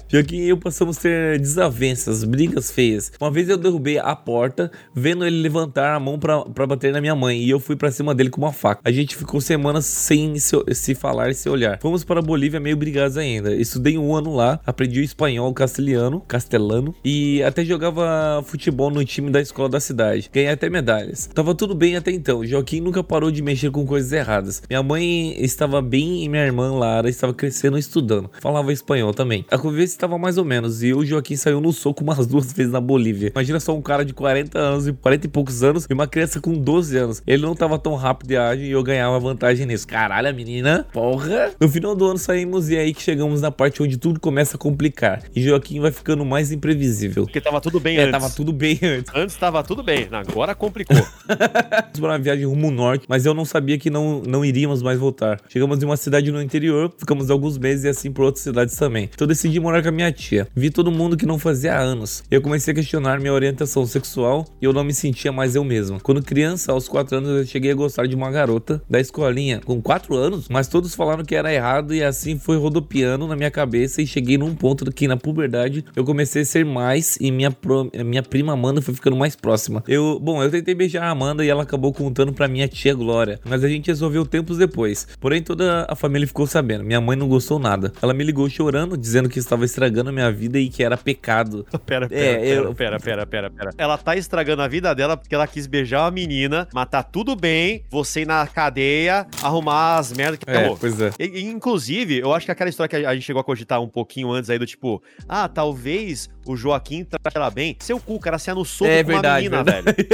Joaquim 0.09 0.37
e 0.37 0.49
eu 0.49 0.57
passamos 0.57 0.99
a 0.99 1.01
ter 1.01 1.39
desavenças, 1.39 2.25
brigas 2.25 2.71
feias. 2.71 3.13
Uma 3.21 3.31
vez 3.31 3.49
eu 3.49 3.57
derrubei 3.57 3.99
a 3.99 4.15
porta, 4.17 4.71
vendo 4.95 5.27
ele 5.27 5.41
levantar 5.41 5.95
a 5.95 6.01
mão 6.01 6.19
pra 6.19 6.67
bater 6.67 6.93
na 6.93 7.01
minha 7.01 7.15
mãe, 7.15 7.43
e 7.43 7.51
eu 7.51 7.61
fui 7.61 7.77
pra 7.77 7.91
cima 7.91 8.15
dele 8.15 8.31
com 8.31 8.41
uma 8.41 8.53
faca. 8.53 8.81
A 8.85 8.91
gente 8.91 9.17
ficou 9.17 9.41
semanas 9.41 9.87
sem 9.87 10.39
se, 10.39 10.57
se 10.75 10.95
falar 10.95 11.31
e 11.31 11.35
se 11.35 11.49
olhar. 11.49 11.79
Fomos 11.81 12.05
para 12.05 12.21
a 12.21 12.23
Bolívia 12.23 12.61
meio 12.61 12.77
brigados 12.77 13.17
ainda. 13.17 13.55
Estudei 13.55 13.99
um 13.99 14.15
ano 14.15 14.35
lá, 14.35 14.61
aprendi 14.67 15.01
o 15.01 15.05
espanhol, 15.05 15.53
castelhano, 15.53 16.21
castelano, 16.21 16.95
e 17.05 17.43
até 17.43 17.65
jogava 17.65 18.43
futebol 18.45 18.91
no 18.91 19.05
time 19.05 19.31
da 19.31 19.41
escola 19.41 19.69
da 19.69 19.81
cidade. 19.81 20.31
Ganhei 20.33 20.51
até 20.51 20.71
medalhas. 20.71 21.27
Tava 21.27 21.55
tudo 21.55 21.75
bem 21.75 21.97
até 21.97 22.11
então. 22.11 22.45
Joaquim 22.45 22.81
nunca 22.81 23.03
parou 23.03 23.31
de 23.31 23.43
mexer 23.43 23.71
com 23.71 23.87
coisas 23.87 24.13
erradas. 24.13 24.63
Minha 24.69 24.83
mãe 24.83 25.37
estava 25.43 25.83
bem 25.83 26.25
e 26.25 26.29
minha 26.29 26.45
irmã 26.45 26.73
Lara 26.73 27.09
estava 27.09 27.35
crescendo 27.35 27.77
e 27.77 27.81
estudando. 27.81 28.31
Falava 28.41 28.73
espanhol 28.73 28.86
também. 29.15 29.45
A 29.51 29.59
convivência 29.59 29.95
estava 29.95 30.17
mais 30.19 30.39
ou 30.39 30.45
menos. 30.45 30.83
E 30.83 30.95
o 30.95 31.05
Joaquim 31.05 31.37
saiu 31.37 31.61
no 31.61 31.73
soco 31.73 32.03
umas 32.05 32.27
duas 32.27 32.53
vezes 32.53 32.73
na 32.73 32.81
Bolívia. 32.81 33.31
Imagina 33.35 33.59
só 33.61 33.75
um 33.77 33.83
cara 33.83 34.05
de 34.05 34.13
40 34.15 34.59
anos 34.59 34.87
e 34.87 34.93
40 34.93 35.27
e 35.27 35.29
poucos 35.29 35.63
anos 35.63 35.87
e 35.89 35.93
uma 35.93 36.07
criança 36.07 36.41
com 36.41 36.53
12 36.53 36.97
anos. 36.97 37.23
Ele 37.27 37.43
não 37.43 37.55
tava 37.55 37.79
tão 37.79 37.95
rápido 37.95 38.29
de 38.29 38.37
ágil 38.37 38.65
e 38.67 38.71
eu 38.71 38.83
ganhava 38.83 39.19
vantagem 39.19 39.67
nisso. 39.67 39.87
Caralho, 39.87 40.29
a 40.29 40.33
menina, 40.33 40.87
porra. 40.93 41.51
No 41.61 41.69
final 41.69 41.95
do 41.95 42.07
ano 42.07 42.19
saímos 42.19 42.69
e 42.71 42.77
é 42.77 42.81
aí 42.81 42.95
que 42.95 43.03
chegamos 43.03 43.41
na 43.41 43.51
parte 43.51 43.83
onde 43.83 43.97
tudo 43.97 44.21
começa 44.21 44.57
a 44.57 44.59
complicar. 44.59 45.23
E 45.35 45.43
Joaquim 45.43 45.81
vai 45.81 45.91
ficando 45.91 46.25
mais 46.25 46.53
imprevisível. 46.53 47.25
Porque 47.25 47.41
tava 47.41 47.61
tudo 47.61 47.81
bem 47.81 47.97
É, 47.99 48.03
antes. 48.03 48.13
tava 48.13 48.31
tudo 48.31 48.53
bem 48.53 48.79
antes. 48.83 49.13
Antes 49.17 49.37
tava 49.37 49.63
tudo 49.63 49.83
bem, 49.83 50.09
agora 50.13 50.55
complicou. 50.55 50.97
Para 51.27 52.11
uma 52.11 52.19
viagem 52.19 52.45
rumo 52.45 52.71
norte, 52.71 53.07
mas 53.09 53.25
eu 53.25 53.33
não 53.35 53.45
sabia 53.45 53.79
que 53.79 53.89
não, 53.91 54.21
não 54.23 54.45
iríamos 54.45 54.83
mais 54.83 54.99
voltar. 54.99 55.41
Chegamos 55.49 55.83
em 55.83 55.87
uma 55.87 55.97
cidade 55.97 56.31
no 56.31 56.41
interior, 56.43 56.93
ficamos 56.99 57.31
alguns 57.31 57.57
meses 57.59 57.85
e 57.85 57.89
assim 57.89 58.13
por 58.13 58.25
outras 58.27 58.45
também. 58.77 59.09
Então 59.13 59.27
decidi 59.27 59.59
morar 59.61 59.83
com 59.83 59.89
a 59.89 59.93
minha 59.93 60.11
tia. 60.13 60.47
Vi 60.55 60.71
todo 60.71 60.91
mundo 60.91 61.17
que 61.17 61.27
não 61.27 61.39
fazia 61.39 61.75
há 61.75 61.79
anos. 61.79 62.23
Eu 62.31 62.41
comecei 62.41 62.73
a 62.73 62.75
questionar 62.75 63.19
minha 63.21 63.33
orientação 63.33 63.87
sexual 63.87 64.47
e 64.61 64.65
eu 64.65 64.73
não 64.73 64.85
me 64.85 64.93
sentia 64.95 65.33
mais 65.33 65.55
eu 65.55 65.65
mesmo. 65.65 66.01
Quando 66.03 66.23
criança, 66.23 66.73
aos 66.73 66.89
4 66.89 67.17
anos, 67.19 67.31
eu 67.31 67.47
cheguei 67.47 67.71
a 67.71 67.75
gostar 67.75 68.07
de 68.07 68.15
uma 68.15 68.31
garota 68.31 68.83
da 68.89 69.01
escolinha 69.01 69.61
com 69.65 69.81
4 69.81 70.15
anos, 70.15 70.49
mas 70.49 70.69
todos 70.69 70.95
falaram 70.95 71.25
que 71.25 71.35
era 71.35 71.53
errado 71.53 71.95
e 71.95 72.03
assim 72.03 72.39
foi 72.39 72.57
rodopiando 72.57 73.27
na 73.27 73.37
minha 73.37 73.51
cabeça 73.51 74.01
e 74.03 74.07
cheguei 74.07 74.37
num 74.39 74.55
ponto 74.55 74.91
que 74.93 75.09
na 75.09 75.17
puberdade 75.17 75.85
eu 75.95 76.05
comecei 76.05 76.43
a 76.43 76.45
ser 76.45 76.65
mais 76.65 77.17
e 77.21 77.31
minha, 77.31 77.51
pro- 77.51 77.91
minha 78.05 78.23
prima 78.23 78.53
Amanda 78.53 78.81
foi 78.83 78.95
ficando 78.95 79.17
mais 79.17 79.35
próxima. 79.37 79.83
Eu, 79.89 80.19
bom, 80.21 80.43
eu 80.43 80.51
tentei 80.51 80.75
beijar 80.75 81.05
a 81.05 81.11
Amanda 81.11 81.45
e 81.45 81.49
ela 81.49 81.63
acabou 81.63 81.93
contando 81.93 82.33
pra 82.33 82.49
minha 82.49 82.69
tia 82.69 82.95
Glória, 82.95 83.41
mas 83.45 83.63
a 83.65 83.69
gente 83.69 83.87
resolveu 83.89 84.25
tempos 84.25 84.59
depois. 84.59 85.07
Porém, 85.21 85.43
toda 85.43 85.87
a 85.89 85.95
família 85.97 86.27
ficou 86.27 86.47
sabendo. 86.47 86.85
Minha 86.85 87.01
mãe 87.01 87.17
não 87.17 87.29
gostou 87.29 87.59
nada. 87.59 87.93
Ela 88.01 88.15
me 88.15 88.25
ligou 88.25 88.49
chorando, 88.49 88.66
dizendo 88.97 89.29
que 89.29 89.39
estava 89.39 89.65
estragando 89.65 90.11
a 90.11 90.13
minha 90.13 90.31
vida 90.33 90.59
e 90.59 90.69
que 90.69 90.83
era 90.83 90.97
pecado. 90.97 91.67
Pera, 91.87 92.09
pera, 92.09 92.15
É, 92.15 92.35
pera, 92.39 92.47
eu- 92.47 92.75
pera, 92.75 92.99
pera, 93.01 93.27
pera, 93.27 93.51
pera. 93.51 93.71
Ela 93.79 93.97
tá 93.99 94.17
estragando 94.17 94.63
a 94.63 94.69
vida 94.69 94.95
dela 94.95 95.17
porque 95.17 95.35
ela 95.35 95.47
quis 95.47 95.67
beijar 95.67 96.03
uma 96.03 96.11
menina, 96.11 96.69
mas 96.75 96.89
tá 96.89 97.03
tudo 97.03 97.35
bem 97.37 97.85
você 97.91 98.23
ir 98.23 98.27
na 98.27 98.47
cadeia, 98.47 99.27
arrumar 99.43 99.99
as 99.99 100.13
merdas 100.13 100.39
que 100.39 100.51
É, 100.51 100.57
acabou. 100.59 100.77
pois 100.77 101.01
é. 101.01 101.11
E, 101.19 101.45
Inclusive, 101.47 102.19
eu 102.19 102.33
acho 102.35 102.47
que 102.47 102.53
aquela 102.53 102.71
história 102.71 102.89
que 102.89 103.07
a 103.07 103.15
gente 103.15 103.25
chegou 103.25 103.41
a 103.41 103.45
cogitar 103.45 103.81
um 103.81 103.89
pouquinho 103.89 104.31
antes 104.31 104.51
aí 104.51 104.59
do 104.59 104.67
tipo, 104.67 105.03
ah, 105.29 105.49
talvez 105.49 106.29
o 106.47 106.57
Joaquim 106.57 107.05
trate 107.05 107.37
ela 107.37 107.51
bem. 107.51 107.77
Seu 107.81 107.99
cu, 108.01 108.19
cara 108.19 108.39
se 108.39 108.51
anussou 108.51 108.87
É 108.87 109.03
com 109.03 109.11
uma 109.11 109.21
verdade, 109.21 109.49
menina, 109.49 109.65
verdade. 109.65 109.97
velho. 109.97 110.09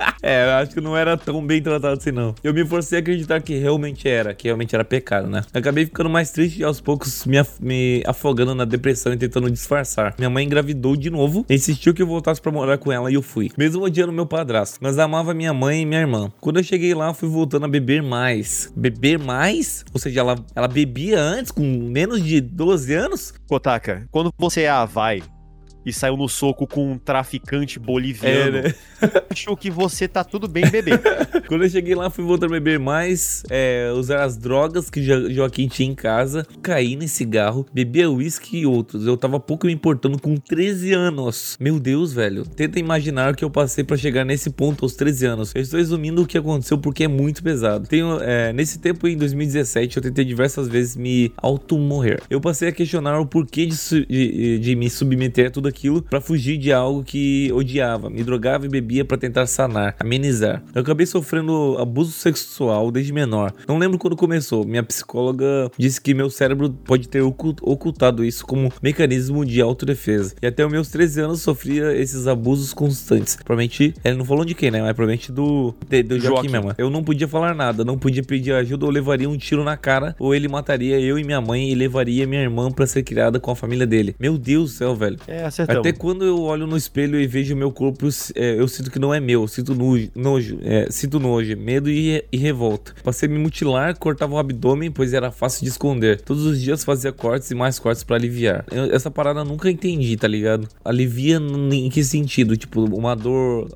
É, 0.22 0.44
eu 0.44 0.50
acho 0.56 0.72
que 0.72 0.80
não 0.82 0.94
era 0.94 1.16
tão 1.16 1.44
bem 1.44 1.62
tratado 1.62 1.96
assim, 1.98 2.10
não. 2.12 2.34
Eu 2.44 2.52
me 2.52 2.62
forcei 2.66 2.98
a 2.98 3.00
acreditar 3.00 3.40
que 3.40 3.56
realmente 3.56 4.06
era, 4.06 4.34
que 4.34 4.48
realmente 4.48 4.74
era 4.74 4.84
pecado, 4.84 5.28
né? 5.28 5.42
Acabei 5.52 5.86
ficando 5.86 6.10
mais 6.10 6.30
triste 6.30 6.60
e 6.60 6.64
aos 6.64 6.78
poucos 6.78 7.24
minha, 7.24 7.46
me 7.58 8.02
afogando 8.06 8.54
na 8.54 8.66
depressão 8.66 9.14
e 9.14 9.16
tentando 9.16 9.50
disfarçar. 9.50 10.14
Minha 10.18 10.28
mãe 10.28 10.44
engravidou 10.44 10.94
de 10.94 11.08
novo, 11.08 11.46
insistiu 11.48 11.94
que 11.94 12.02
eu 12.02 12.06
voltasse 12.06 12.40
para 12.40 12.52
morar 12.52 12.76
com 12.76 12.92
ela 12.92 13.10
e 13.10 13.14
eu 13.14 13.22
fui. 13.22 13.50
Mesmo 13.56 13.82
odiando 13.82 14.12
meu 14.12 14.26
padrasto, 14.26 14.78
mas 14.82 14.98
amava 14.98 15.32
minha 15.32 15.54
mãe 15.54 15.82
e 15.82 15.86
minha 15.86 16.00
irmã. 16.00 16.30
Quando 16.38 16.58
eu 16.58 16.64
cheguei 16.64 16.92
lá, 16.92 17.14
fui 17.14 17.28
voltando 17.28 17.64
a 17.64 17.68
beber 17.68 18.02
mais. 18.02 18.70
Beber 18.76 19.18
mais? 19.18 19.84
Ou 19.92 19.98
seja, 19.98 20.20
ela, 20.20 20.36
ela 20.54 20.68
bebia 20.68 21.18
antes, 21.18 21.50
com 21.50 21.62
menos 21.62 22.22
de 22.22 22.42
12 22.42 22.92
anos? 22.94 23.32
Kotaka, 23.48 24.06
quando 24.10 24.30
você 24.38 24.62
é 24.62 24.70
a 24.70 24.84
vai 24.84 25.22
e 25.84 25.92
saiu 25.92 26.16
no 26.16 26.28
soco 26.28 26.66
com 26.66 26.92
um 26.92 26.98
traficante 26.98 27.78
boliviano, 27.78 28.58
É, 28.58 28.62
né? 28.62 28.74
acho 29.30 29.56
que 29.56 29.70
você 29.70 30.06
tá 30.06 30.22
tudo 30.24 30.46
bem 30.48 30.68
beber. 30.68 31.00
Quando 31.48 31.64
eu 31.64 31.70
cheguei 31.70 31.94
lá, 31.94 32.10
fui 32.10 32.24
voltar 32.24 32.46
a 32.46 32.50
beber 32.50 32.78
mais, 32.78 33.42
é, 33.50 33.90
usar 33.94 34.22
as 34.24 34.36
drogas 34.36 34.88
que 34.90 35.02
Jo- 35.02 35.30
Joaquim 35.30 35.66
tinha 35.68 35.88
em 35.90 35.94
casa, 35.94 36.46
caí 36.62 36.94
em 36.94 37.06
cigarro, 37.06 37.66
bebia 37.72 38.10
uísque 38.10 38.58
e 38.58 38.66
outros. 38.66 39.06
Eu 39.06 39.16
tava 39.16 39.40
pouco 39.40 39.66
me 39.66 39.72
importando 39.72 40.20
com 40.20 40.36
13 40.36 40.92
anos. 40.92 41.56
Meu 41.60 41.80
Deus, 41.80 42.12
velho. 42.12 42.44
Tenta 42.44 42.78
imaginar 42.78 43.32
o 43.32 43.36
que 43.36 43.44
eu 43.44 43.50
passei 43.50 43.82
pra 43.82 43.96
chegar 43.96 44.24
nesse 44.24 44.50
ponto 44.50 44.84
aos 44.84 44.94
13 44.94 45.26
anos. 45.26 45.52
Eu 45.54 45.62
estou 45.62 45.78
resumindo 45.78 46.22
o 46.22 46.26
que 46.26 46.38
aconteceu 46.38 46.78
porque 46.78 47.04
é 47.04 47.08
muito 47.08 47.42
pesado. 47.42 47.86
Tenho, 47.86 48.20
é, 48.20 48.52
nesse 48.52 48.78
tempo, 48.78 49.08
em 49.08 49.16
2017, 49.16 49.96
eu 49.96 50.02
tentei 50.02 50.24
diversas 50.24 50.68
vezes 50.68 50.96
me 50.96 51.32
auto-morrer. 51.36 52.20
Eu 52.30 52.40
passei 52.40 52.68
a 52.68 52.72
questionar 52.72 53.18
o 53.20 53.26
porquê 53.26 53.66
de, 53.66 54.06
de- 54.06 54.58
de 54.58 54.76
me 54.76 54.88
submeter 54.90 55.48
a 55.48 55.50
tudo 55.50 55.69
aquilo 55.70 56.02
pra 56.02 56.20
fugir 56.20 56.58
de 56.58 56.72
algo 56.72 57.02
que 57.02 57.50
odiava. 57.52 58.10
Me 58.10 58.22
drogava 58.22 58.66
e 58.66 58.68
bebia 58.68 59.04
pra 59.04 59.16
tentar 59.16 59.46
sanar, 59.46 59.96
amenizar. 59.98 60.62
Eu 60.74 60.82
acabei 60.82 61.06
sofrendo 61.06 61.76
abuso 61.78 62.12
sexual 62.12 62.90
desde 62.90 63.12
menor. 63.12 63.52
Não 63.66 63.78
lembro 63.78 63.98
quando 63.98 64.16
começou. 64.16 64.64
Minha 64.66 64.82
psicóloga 64.82 65.70
disse 65.78 66.00
que 66.00 66.14
meu 66.14 66.30
cérebro 66.30 66.70
pode 66.70 67.08
ter 67.08 67.20
ocu- 67.22 67.56
ocultado 67.62 68.24
isso 68.24 68.44
como 68.46 68.72
mecanismo 68.82 69.44
de 69.44 69.60
autodefesa. 69.60 70.34
E 70.42 70.46
até 70.46 70.64
os 70.64 70.70
meus 70.72 70.88
13 70.88 71.20
anos 71.22 71.42
sofria 71.42 71.96
esses 71.96 72.26
abusos 72.26 72.72
constantes. 72.74 73.36
Provavelmente, 73.36 73.94
ele 74.04 74.16
não 74.16 74.24
falou 74.24 74.44
de 74.44 74.54
quem, 74.54 74.70
né? 74.70 74.80
Mas 74.82 74.92
provavelmente 74.92 75.32
do, 75.32 75.74
de- 75.88 76.02
do 76.02 76.18
Joaquim, 76.18 76.48
Joaquim. 76.48 76.66
mesmo. 76.66 76.74
Eu 76.78 76.90
não 76.90 77.02
podia 77.02 77.28
falar 77.28 77.54
nada, 77.54 77.84
não 77.84 77.98
podia 77.98 78.22
pedir 78.22 78.52
ajuda 78.52 78.84
ou 78.86 78.90
levaria 78.90 79.28
um 79.28 79.36
tiro 79.36 79.64
na 79.64 79.76
cara, 79.76 80.14
ou 80.18 80.34
ele 80.34 80.48
mataria 80.48 80.98
eu 81.00 81.18
e 81.18 81.24
minha 81.24 81.40
mãe 81.40 81.70
e 81.70 81.74
levaria 81.74 82.26
minha 82.26 82.42
irmã 82.42 82.70
pra 82.70 82.86
ser 82.86 83.02
criada 83.02 83.38
com 83.40 83.50
a 83.50 83.56
família 83.56 83.86
dele. 83.86 84.14
Meu 84.18 84.36
Deus 84.38 84.72
do 84.72 84.76
céu, 84.76 84.94
velho. 84.94 85.18
É, 85.26 85.44
acertamos. 85.62 85.86
Até 85.88 85.92
quando 85.98 86.24
eu 86.24 86.40
olho 86.42 86.66
no 86.66 86.76
espelho 86.76 87.18
e 87.20 87.26
vejo 87.26 87.54
meu 87.56 87.70
corpo, 87.72 88.08
é, 88.34 88.54
eu 88.58 88.66
sinto 88.68 88.90
que 88.90 88.98
não 88.98 89.12
é 89.12 89.20
meu. 89.20 89.46
Sinto 89.48 89.74
nojo, 89.74 90.08
nojo 90.14 90.58
é, 90.62 90.86
sinto 90.90 91.18
nojo, 91.20 91.56
medo 91.56 91.90
e, 91.90 92.24
e 92.32 92.36
revolta. 92.36 92.94
Passei 93.02 93.28
a 93.28 93.32
me 93.32 93.38
mutilar, 93.38 93.96
cortava 93.98 94.34
o 94.34 94.38
abdômen, 94.38 94.90
pois 94.90 95.12
era 95.12 95.30
fácil 95.30 95.62
de 95.64 95.70
esconder. 95.70 96.20
Todos 96.20 96.44
os 96.44 96.60
dias 96.60 96.84
fazia 96.84 97.12
cortes 97.12 97.50
e 97.50 97.54
mais 97.54 97.78
cortes 97.78 98.02
pra 98.04 98.16
aliviar. 98.16 98.64
Eu- 98.70 98.94
essa 98.94 99.10
parada 99.10 99.44
nunca 99.44 99.70
entendi, 99.70 100.16
tá 100.16 100.28
ligado? 100.28 100.68
Alivia 100.84 101.36
em 101.36 101.88
que 101.88 102.02
sentido? 102.04 102.56
Tipo, 102.56 102.84
uma 102.84 103.14
dor 103.14 103.68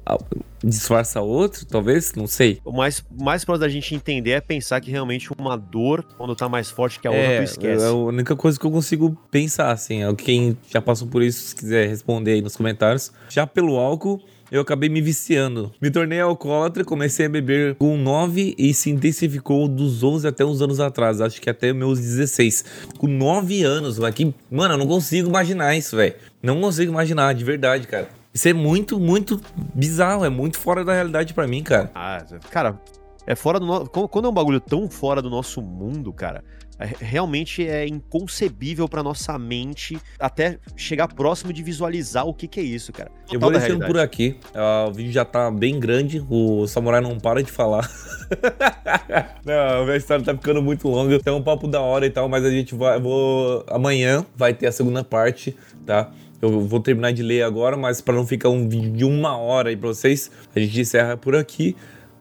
disfarça 0.65 1.19
a 1.19 1.23
outra, 1.23 1.61
talvez? 1.69 2.13
Não 2.15 2.27
sei. 2.27 2.61
O 2.65 2.73
mais, 2.73 3.05
mais 3.21 3.45
próximo 3.45 3.61
da 3.67 3.69
gente 3.69 3.95
entender 3.95 4.31
é 4.33 4.41
pensar 4.41 4.81
que 4.81 4.91
realmente 4.91 5.29
uma 5.39 5.57
dor, 5.57 6.05
quando 6.17 6.35
tá 6.35 6.49
mais 6.49 6.71
forte 6.71 6.99
que 6.99 7.07
a 7.07 7.11
outra, 7.11 7.25
É, 7.25 7.39
tu 7.39 7.45
esquece. 7.45 7.85
é 7.85 7.89
a 7.89 7.93
única 7.93 8.35
coisa 8.35 8.59
que 8.59 8.65
eu 8.67 8.71
consigo 8.71 9.17
pensar, 9.31 9.71
assim. 9.71 10.03
é 10.03 10.15
Quem 10.15 10.57
já 10.71 10.81
passou 10.81 11.07
por 11.09 11.23
isso, 11.23 11.49
se 11.49 11.55
quiser 11.57 11.89
responder 11.89 12.33
aí 12.33 12.43
nos 12.43 12.57
comentários. 12.57 13.13
Já 13.29 13.47
pelo 13.47 13.77
álcool, 13.77 14.21
eu 14.51 14.61
acabei 14.61 14.89
me 14.89 15.01
viciando. 15.01 15.73
Me 15.81 15.91
tornei 15.91 16.21
alcoólatra, 16.21 16.85
comecei 16.85 17.27
a 17.27 17.29
beber 17.29 17.75
com 17.75 17.97
9 17.97 18.55
e 18.57 18.73
se 18.73 18.91
intensificou 18.91 19.67
dos 19.67 20.03
11 20.03 20.29
até 20.29 20.45
uns 20.45 20.61
anos 20.63 20.79
atrás. 20.81 21.21
Acho 21.21 21.41
que 21.41 21.51
até 21.51 21.73
meus 21.73 21.99
16. 21.99 22.65
Com 22.99 23.07
9 23.09 23.63
anos, 23.65 23.97
velho. 23.99 24.13
que- 24.13 24.35
Mano, 24.51 24.75
eu 24.75 24.79
não 24.79 24.87
consigo 24.87 25.29
imaginar 25.29 25.75
isso, 25.77 25.97
velho. 25.97 26.15
Não 26.43 26.61
consigo 26.61 26.93
imaginar, 26.93 27.35
de 27.35 27.43
verdade, 27.43 27.87
cara. 27.89 28.09
Isso 28.35 28.49
é 28.49 28.53
muito, 28.53 28.99
muito 28.99 29.41
bizarro. 29.73 30.25
É 30.25 30.29
muito 30.29 30.59
fora 30.59 30.85
da 30.85 30.93
realidade 30.93 31.33
pra 31.33 31.47
mim, 31.47 31.63
cara. 31.63 31.91
Ah, 31.95 32.25
cara, 32.51 32.81
é 33.27 33.37
fora 33.37 33.61
do 33.61 33.67
nosso. 33.67 33.87
Quando 33.87 34.27
é 34.27 34.29
um 34.29 34.35
bagulho 34.35 34.61
tão 34.61 34.91
fora 34.91 35.23
do 35.23 35.31
nosso 35.31 35.63
mundo, 35.63 36.13
cara, 36.13 36.43
é- 36.79 36.91
realmente 36.99 37.65
é 37.65 37.87
inconcebível 37.87 38.89
pra 38.89 39.05
nossa 39.05 39.39
mente 39.39 39.97
até 40.19 40.59
chegar 40.77 41.07
próximo 41.07 41.53
de 41.53 41.63
visualizar 41.63 42.27
o 42.27 42.35
que, 42.35 42.49
que 42.49 42.59
é 42.59 42.63
isso, 42.65 42.93
cara. 42.93 43.09
Eu 43.29 43.35
Total 43.35 43.41
vou 43.41 43.53
da 43.53 43.59
deixando 43.61 43.87
por 43.87 43.99
aqui. 43.99 44.37
Ah, 44.53 44.87
o 44.89 44.93
vídeo 44.93 45.13
já 45.13 45.25
tá 45.25 45.49
bem 45.51 45.79
grande. 45.79 46.25
O 46.29 46.67
Samurai 46.67 47.01
não 47.01 47.19
para 47.21 47.41
de 47.41 47.53
falar. 47.53 47.89
não, 49.47 49.89
a 49.89 49.97
história 49.97 50.25
tá 50.25 50.35
ficando 50.35 50.61
muito 50.61 50.89
longa. 50.89 51.21
Tem 51.21 51.33
um 51.33 51.43
papo 51.43 51.69
da 51.69 51.81
hora 51.81 52.05
e 52.05 52.11
tal, 52.11 52.29
mas 52.29 52.45
a 52.45 52.51
gente 52.51 52.75
vai. 52.75 52.99
Vou, 53.01 53.65
amanhã 53.69 54.27
vai 54.37 54.53
ter 54.53 54.67
a 54.67 54.73
segunda 54.73 55.05
parte, 55.05 55.57
tá? 55.87 56.11
Eu 56.41 56.61
vou 56.61 56.81
terminar 56.81 57.13
de 57.13 57.23
ler 57.23 57.43
agora, 57.43 57.77
mas 57.77 58.01
para 58.01 58.15
não 58.15 58.27
ficar 58.27 58.49
um 58.49 58.69
vídeo 58.69 58.91
de 58.91 59.05
uma 59.05 59.37
hora 59.37 59.71
aí 59.71 59.77
pra 59.77 59.89
vocês, 59.89 60.31
a 60.55 60.61
gente 60.61 60.81
encerra 60.81 61.17
por 61.17 61.35
aqui 61.35 61.77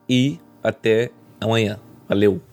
e 0.07 0.39
até 0.63 1.09
amanhã. 1.39 1.79
Valeu! 2.07 2.52